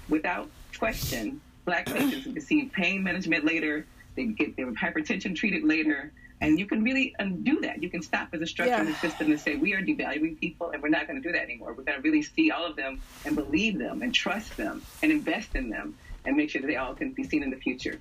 without 0.09 0.49
question, 0.77 1.41
black 1.65 1.85
patients 1.87 2.27
receive 2.27 2.71
pain 2.71 3.01
management 3.01 3.43
later, 3.43 3.85
they 4.15 4.25
get 4.25 4.55
their 4.55 4.71
hypertension 4.71 5.35
treated 5.35 5.63
later, 5.63 6.11
and 6.41 6.59
you 6.59 6.65
can 6.65 6.83
really 6.83 7.15
uh, 7.19 7.23
undo 7.23 7.61
that. 7.61 7.81
You 7.81 7.89
can 7.89 8.01
stop 8.01 8.29
as 8.33 8.41
a 8.41 8.47
structure 8.47 8.73
yeah. 8.73 8.81
in 8.81 8.87
the 8.87 8.95
system 8.95 9.31
and 9.31 9.39
say, 9.39 9.55
we 9.55 9.73
are 9.73 9.81
devaluing 9.81 10.39
people 10.39 10.71
and 10.71 10.81
we're 10.81 10.89
not 10.89 11.07
going 11.07 11.21
to 11.21 11.27
do 11.27 11.31
that 11.33 11.43
anymore. 11.43 11.69
We're 11.69 11.83
going 11.83 12.01
to 12.01 12.07
really 12.07 12.21
see 12.21 12.51
all 12.51 12.65
of 12.65 12.75
them 12.75 13.01
and 13.25 13.35
believe 13.35 13.77
them 13.77 14.01
and 14.01 14.13
trust 14.13 14.57
them 14.57 14.81
and 15.01 15.11
invest 15.11 15.55
in 15.55 15.69
them 15.69 15.97
and 16.25 16.35
make 16.35 16.49
sure 16.49 16.61
that 16.61 16.67
they 16.67 16.75
all 16.75 16.93
can 16.93 17.11
be 17.11 17.23
seen 17.23 17.43
in 17.43 17.51
the 17.51 17.57
future 17.57 17.99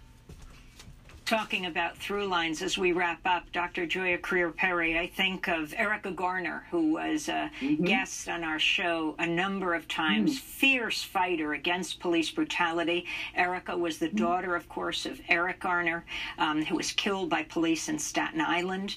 talking 1.24 1.66
about 1.66 1.96
through 1.96 2.26
lines 2.26 2.60
as 2.60 2.76
we 2.76 2.92
wrap 2.92 3.20
up, 3.24 3.50
Dr. 3.52 3.86
Joia 3.86 4.18
Crear 4.20 4.50
Perry, 4.50 4.98
I 4.98 5.06
think 5.06 5.48
of 5.48 5.72
Erica 5.76 6.10
Garner, 6.10 6.66
who 6.70 6.92
was 6.92 7.28
a 7.28 7.50
mm-hmm. 7.60 7.84
guest 7.84 8.28
on 8.28 8.44
our 8.44 8.58
show 8.58 9.14
a 9.18 9.26
number 9.26 9.74
of 9.74 9.88
times, 9.88 10.38
mm. 10.38 10.42
fierce 10.42 11.02
fighter 11.02 11.54
against 11.54 12.00
police 12.00 12.30
brutality. 12.30 13.06
Erica 13.34 13.76
was 13.76 13.98
the 13.98 14.08
mm. 14.08 14.16
daughter, 14.16 14.54
of 14.54 14.68
course, 14.68 15.06
of 15.06 15.20
Eric 15.28 15.60
Garner, 15.60 16.04
um, 16.38 16.62
who 16.64 16.76
was 16.76 16.92
killed 16.92 17.30
by 17.30 17.42
police 17.42 17.88
in 17.88 17.98
Staten 17.98 18.40
Island. 18.40 18.96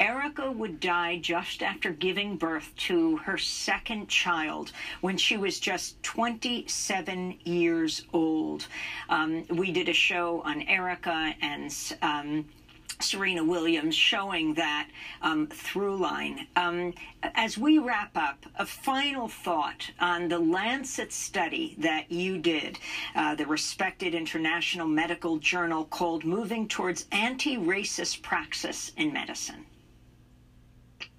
Erica 0.00 0.50
would 0.50 0.78
die 0.78 1.18
just 1.18 1.62
after 1.62 1.90
giving 1.90 2.36
birth 2.36 2.72
to 2.76 3.16
her 3.18 3.36
second 3.36 4.08
child 4.08 4.70
when 5.00 5.16
she 5.16 5.36
was 5.36 5.58
just 5.58 6.00
27 6.04 7.38
years 7.44 8.04
old. 8.12 8.66
Um, 9.08 9.44
we 9.48 9.72
did 9.72 9.88
a 9.88 9.92
show 9.92 10.40
on 10.42 10.62
Erica 10.62 11.34
and 11.42 11.74
um, 12.02 12.44
Serena 13.00 13.44
Williams 13.44 13.94
showing 13.94 14.54
that 14.54 14.88
um, 15.22 15.46
through 15.48 15.96
line. 15.96 16.46
Um, 16.56 16.94
as 17.34 17.56
we 17.56 17.78
wrap 17.78 18.16
up, 18.16 18.44
a 18.56 18.66
final 18.66 19.28
thought 19.28 19.90
on 20.00 20.28
the 20.28 20.38
Lancet 20.38 21.12
study 21.12 21.74
that 21.78 22.10
you 22.10 22.38
did, 22.38 22.78
uh, 23.14 23.34
the 23.34 23.46
respected 23.46 24.14
international 24.14 24.86
medical 24.86 25.38
journal 25.38 25.84
called 25.84 26.24
Moving 26.24 26.66
Towards 26.68 27.06
Anti 27.12 27.56
Racist 27.56 28.22
Praxis 28.22 28.92
in 28.96 29.12
Medicine. 29.12 29.66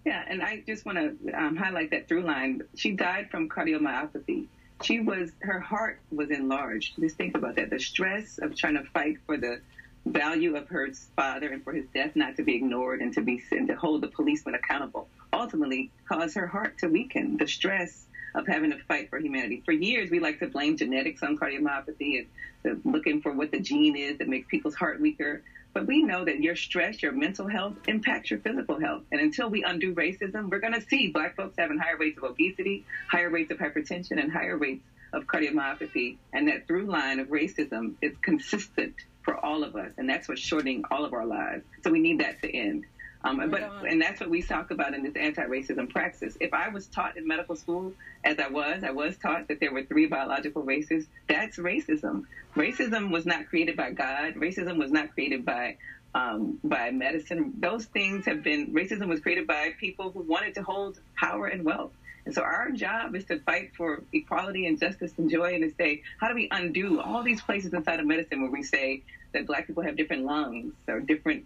Yeah, 0.05 0.23
and 0.27 0.41
I 0.41 0.63
just 0.65 0.85
want 0.85 0.97
to 0.97 1.33
um, 1.33 1.55
highlight 1.55 1.91
that 1.91 2.07
through 2.07 2.23
line. 2.23 2.61
She 2.75 2.91
died 2.91 3.27
from 3.29 3.47
cardiomyopathy. 3.47 4.45
She 4.81 4.99
was, 4.99 5.29
her 5.41 5.59
heart 5.59 5.99
was 6.09 6.29
enlarged. 6.31 6.93
Just 6.99 7.17
think 7.17 7.35
about 7.35 7.55
that. 7.55 7.69
The 7.69 7.79
stress 7.79 8.37
of 8.37 8.55
trying 8.55 8.75
to 8.75 8.83
fight 8.93 9.17
for 9.25 9.37
the 9.37 9.59
value 10.05 10.55
of 10.55 10.67
her 10.69 10.89
father 11.15 11.51
and 11.51 11.61
for 11.61 11.73
his 11.73 11.85
death 11.93 12.11
not 12.15 12.35
to 12.37 12.43
be 12.43 12.55
ignored 12.55 13.01
and 13.01 13.13
to 13.13 13.21
be 13.21 13.41
and 13.51 13.67
to 13.67 13.75
hold 13.75 14.01
the 14.01 14.07
policeman 14.07 14.55
accountable 14.55 15.07
ultimately 15.33 15.89
caused 16.07 16.35
her 16.35 16.47
heart 16.47 16.77
to 16.79 16.87
weaken. 16.87 17.37
The 17.37 17.47
stress 17.47 18.05
of 18.35 18.45
having 18.47 18.69
to 18.69 18.77
fight 18.87 19.09
for 19.09 19.19
humanity. 19.19 19.61
For 19.65 19.71
years, 19.71 20.09
we 20.09 20.19
like 20.19 20.39
to 20.39 20.47
blame 20.47 20.77
genetics 20.77 21.23
on 21.23 21.35
cardiomyopathy 21.35 22.25
and 22.63 22.81
looking 22.83 23.19
for 23.19 23.33
what 23.33 23.51
the 23.51 23.59
gene 23.59 23.95
is 23.95 24.17
that 24.17 24.27
makes 24.27 24.47
people's 24.47 24.75
heart 24.75 24.99
weaker. 24.99 25.41
But 25.73 25.85
we 25.85 26.01
know 26.01 26.23
that 26.25 26.41
your 26.41 26.55
stress, 26.55 27.01
your 27.01 27.11
mental 27.11 27.47
health 27.47 27.75
impacts 27.87 28.31
your 28.31 28.39
physical 28.39 28.79
health. 28.79 29.03
And 29.11 29.21
until 29.21 29.49
we 29.49 29.63
undo 29.63 29.93
racism, 29.93 30.49
we're 30.49 30.59
going 30.59 30.73
to 30.73 30.81
see 30.81 31.07
black 31.07 31.35
folks 31.35 31.55
having 31.57 31.77
higher 31.77 31.97
rates 31.97 32.17
of 32.17 32.23
obesity, 32.23 32.83
higher 33.09 33.29
rates 33.29 33.51
of 33.51 33.57
hypertension, 33.57 34.19
and 34.19 34.31
higher 34.31 34.57
rates 34.57 34.83
of 35.13 35.25
cardiomyopathy. 35.25 36.17
And 36.33 36.47
that 36.47 36.67
through 36.67 36.85
line 36.85 37.19
of 37.19 37.27
racism 37.27 37.93
is 38.01 38.13
consistent 38.21 38.93
for 39.23 39.43
all 39.45 39.63
of 39.63 39.75
us. 39.75 39.91
And 39.97 40.09
that's 40.09 40.27
what's 40.27 40.41
shortening 40.41 40.83
all 40.89 41.05
of 41.05 41.13
our 41.13 41.25
lives. 41.25 41.63
So 41.83 41.91
we 41.91 41.99
need 41.99 42.19
that 42.19 42.41
to 42.41 42.55
end. 42.55 42.85
Um, 43.23 43.49
but 43.49 43.61
and 43.85 44.01
that's 44.01 44.21
what 44.21 44.29
we 44.29 44.41
talk 44.41 44.71
about 44.71 44.93
in 44.93 45.03
this 45.03 45.15
anti-racism 45.15 45.89
praxis. 45.89 46.37
If 46.39 46.53
I 46.53 46.69
was 46.69 46.87
taught 46.87 47.17
in 47.17 47.27
medical 47.27 47.55
school, 47.55 47.93
as 48.23 48.39
I 48.39 48.47
was, 48.47 48.83
I 48.83 48.91
was 48.91 49.17
taught 49.17 49.49
that 49.49 49.59
there 49.59 49.73
were 49.73 49.83
three 49.83 50.05
biological 50.05 50.63
races. 50.63 51.05
That's 51.27 51.57
racism. 51.57 52.23
Racism 52.55 53.11
was 53.11 53.25
not 53.25 53.47
created 53.47 53.75
by 53.75 53.91
God. 53.91 54.35
Racism 54.35 54.77
was 54.77 54.91
not 54.91 55.13
created 55.13 55.43
by 55.43 55.75
um, 56.15 56.59
by 56.63 56.91
medicine. 56.91 57.53
Those 57.59 57.85
things 57.85 58.25
have 58.25 58.41
been 58.41 58.73
racism 58.73 59.07
was 59.07 59.19
created 59.19 59.45
by 59.45 59.73
people 59.79 60.11
who 60.11 60.21
wanted 60.21 60.55
to 60.55 60.63
hold 60.63 60.99
power 61.15 61.47
and 61.47 61.65
wealth. 61.65 61.91
And 62.25 62.33
so 62.33 62.41
our 62.41 62.69
job 62.71 63.15
is 63.15 63.25
to 63.25 63.39
fight 63.39 63.71
for 63.75 64.03
equality 64.13 64.67
and 64.67 64.79
justice 64.79 65.11
and 65.17 65.29
joy 65.29 65.55
and 65.55 65.63
to 65.63 65.75
say, 65.75 66.03
how 66.19 66.27
do 66.27 66.35
we 66.35 66.47
undo 66.51 66.99
all 66.99 67.23
these 67.23 67.41
places 67.41 67.73
inside 67.73 67.99
of 67.99 68.05
medicine 68.05 68.41
where 68.41 68.51
we 68.51 68.61
say 68.61 69.01
that 69.33 69.47
black 69.47 69.67
people 69.67 69.83
have 69.83 69.95
different 69.95 70.25
lungs 70.25 70.73
or 70.87 70.99
different 70.99 71.45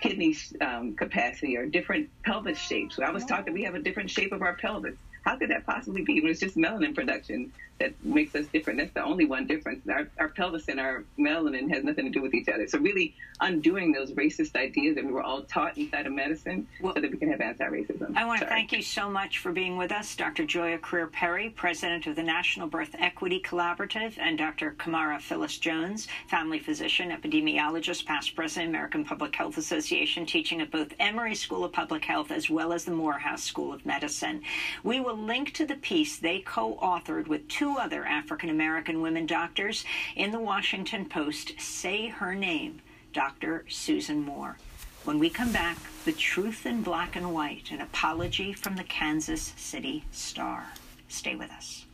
kidney 0.00 0.34
um, 0.60 0.94
capacity 0.94 1.56
or 1.56 1.66
different 1.66 2.08
pelvis 2.24 2.58
shapes. 2.58 2.98
I 2.98 3.10
was 3.10 3.24
taught 3.24 3.44
that 3.46 3.52
we 3.52 3.62
have 3.62 3.74
a 3.74 3.78
different 3.78 4.10
shape 4.10 4.32
of 4.32 4.42
our 4.42 4.54
pelvis. 4.54 4.94
How 5.24 5.36
could 5.36 5.50
that 5.50 5.66
possibly 5.66 6.02
be 6.02 6.20
when 6.20 6.30
it's 6.30 6.40
just 6.40 6.56
melanin 6.56 6.94
production 6.94 7.52
that 7.80 7.92
makes 8.02 8.34
us 8.34 8.46
different? 8.46 8.78
That's 8.78 8.92
the 8.94 9.02
only 9.02 9.24
one 9.24 9.46
difference. 9.46 9.86
Our, 9.88 10.08
our 10.18 10.28
pelvis 10.28 10.68
and 10.68 10.80
our 10.80 11.04
melanin 11.18 11.68
has 11.70 11.84
nothing 11.84 12.04
to 12.04 12.10
do 12.10 12.22
with 12.22 12.34
each 12.34 12.48
other. 12.48 12.66
So 12.66 12.78
really 12.78 13.14
undoing 13.40 13.92
those 13.92 14.12
racist 14.12 14.56
ideas 14.56 14.96
that 14.96 15.04
we 15.04 15.12
were 15.12 15.22
all 15.22 15.42
taught 15.42 15.76
inside 15.78 16.06
of 16.06 16.12
medicine 16.12 16.66
well, 16.80 16.94
so 16.94 17.00
that 17.00 17.10
we 17.10 17.16
can 17.16 17.30
have 17.30 17.40
anti-racism. 17.40 18.16
I 18.16 18.24
want 18.24 18.40
to 18.40 18.46
thank 18.46 18.72
you 18.72 18.82
so 18.82 19.08
much 19.08 19.38
for 19.38 19.52
being 19.52 19.76
with 19.76 19.92
us, 19.92 20.14
Dr. 20.16 20.44
Joia 20.44 20.80
Crear 20.80 21.06
Perry, 21.06 21.50
president 21.50 22.06
of 22.06 22.16
the 22.16 22.22
National 22.22 22.66
Birth 22.66 22.94
Equity 22.98 23.40
Collaborative, 23.40 24.18
and 24.18 24.36
Dr. 24.38 24.74
Camara 24.78 25.18
Phyllis 25.20 25.58
Jones, 25.58 26.08
family 26.28 26.58
physician, 26.58 27.10
epidemiologist, 27.10 28.04
past 28.06 28.34
president, 28.34 28.70
American 28.70 29.04
Public 29.04 29.34
Health 29.34 29.58
Association, 29.58 30.26
teaching 30.26 30.60
at 30.60 30.70
both 30.70 30.94
Emory 30.98 31.34
School 31.34 31.64
of 31.64 31.72
Public 31.72 32.04
Health 32.04 32.30
as 32.30 32.50
well 32.50 32.72
as 32.72 32.84
the 32.84 32.90
Morehouse 32.92 33.42
School 33.42 33.72
of 33.72 33.86
Medicine. 33.86 34.42
We 34.82 35.00
will 35.00 35.16
link 35.16 35.52
to 35.54 35.66
the 35.66 35.76
piece 35.76 36.18
they 36.18 36.40
co 36.40 36.76
authored 36.82 37.28
with 37.28 37.48
two 37.48 37.76
other 37.78 38.04
African 38.04 38.50
American 38.50 39.00
women 39.00 39.26
doctors 39.26 39.84
in 40.16 40.32
the 40.32 40.40
Washington 40.40 41.04
Post, 41.04 41.52
Say 41.58 42.08
Her 42.08 42.34
Name, 42.34 42.80
Dr. 43.12 43.64
Susan 43.68 44.20
Moore. 44.22 44.56
When 45.04 45.18
we 45.18 45.30
come 45.30 45.52
back, 45.52 45.78
the 46.04 46.12
truth 46.12 46.66
in 46.66 46.82
black 46.82 47.16
and 47.16 47.32
white, 47.32 47.70
an 47.70 47.80
apology 47.80 48.52
from 48.52 48.76
the 48.76 48.84
Kansas 48.84 49.54
City 49.56 50.04
Star. 50.10 50.66
Stay 51.08 51.34
with 51.34 51.50
us. 51.50 51.86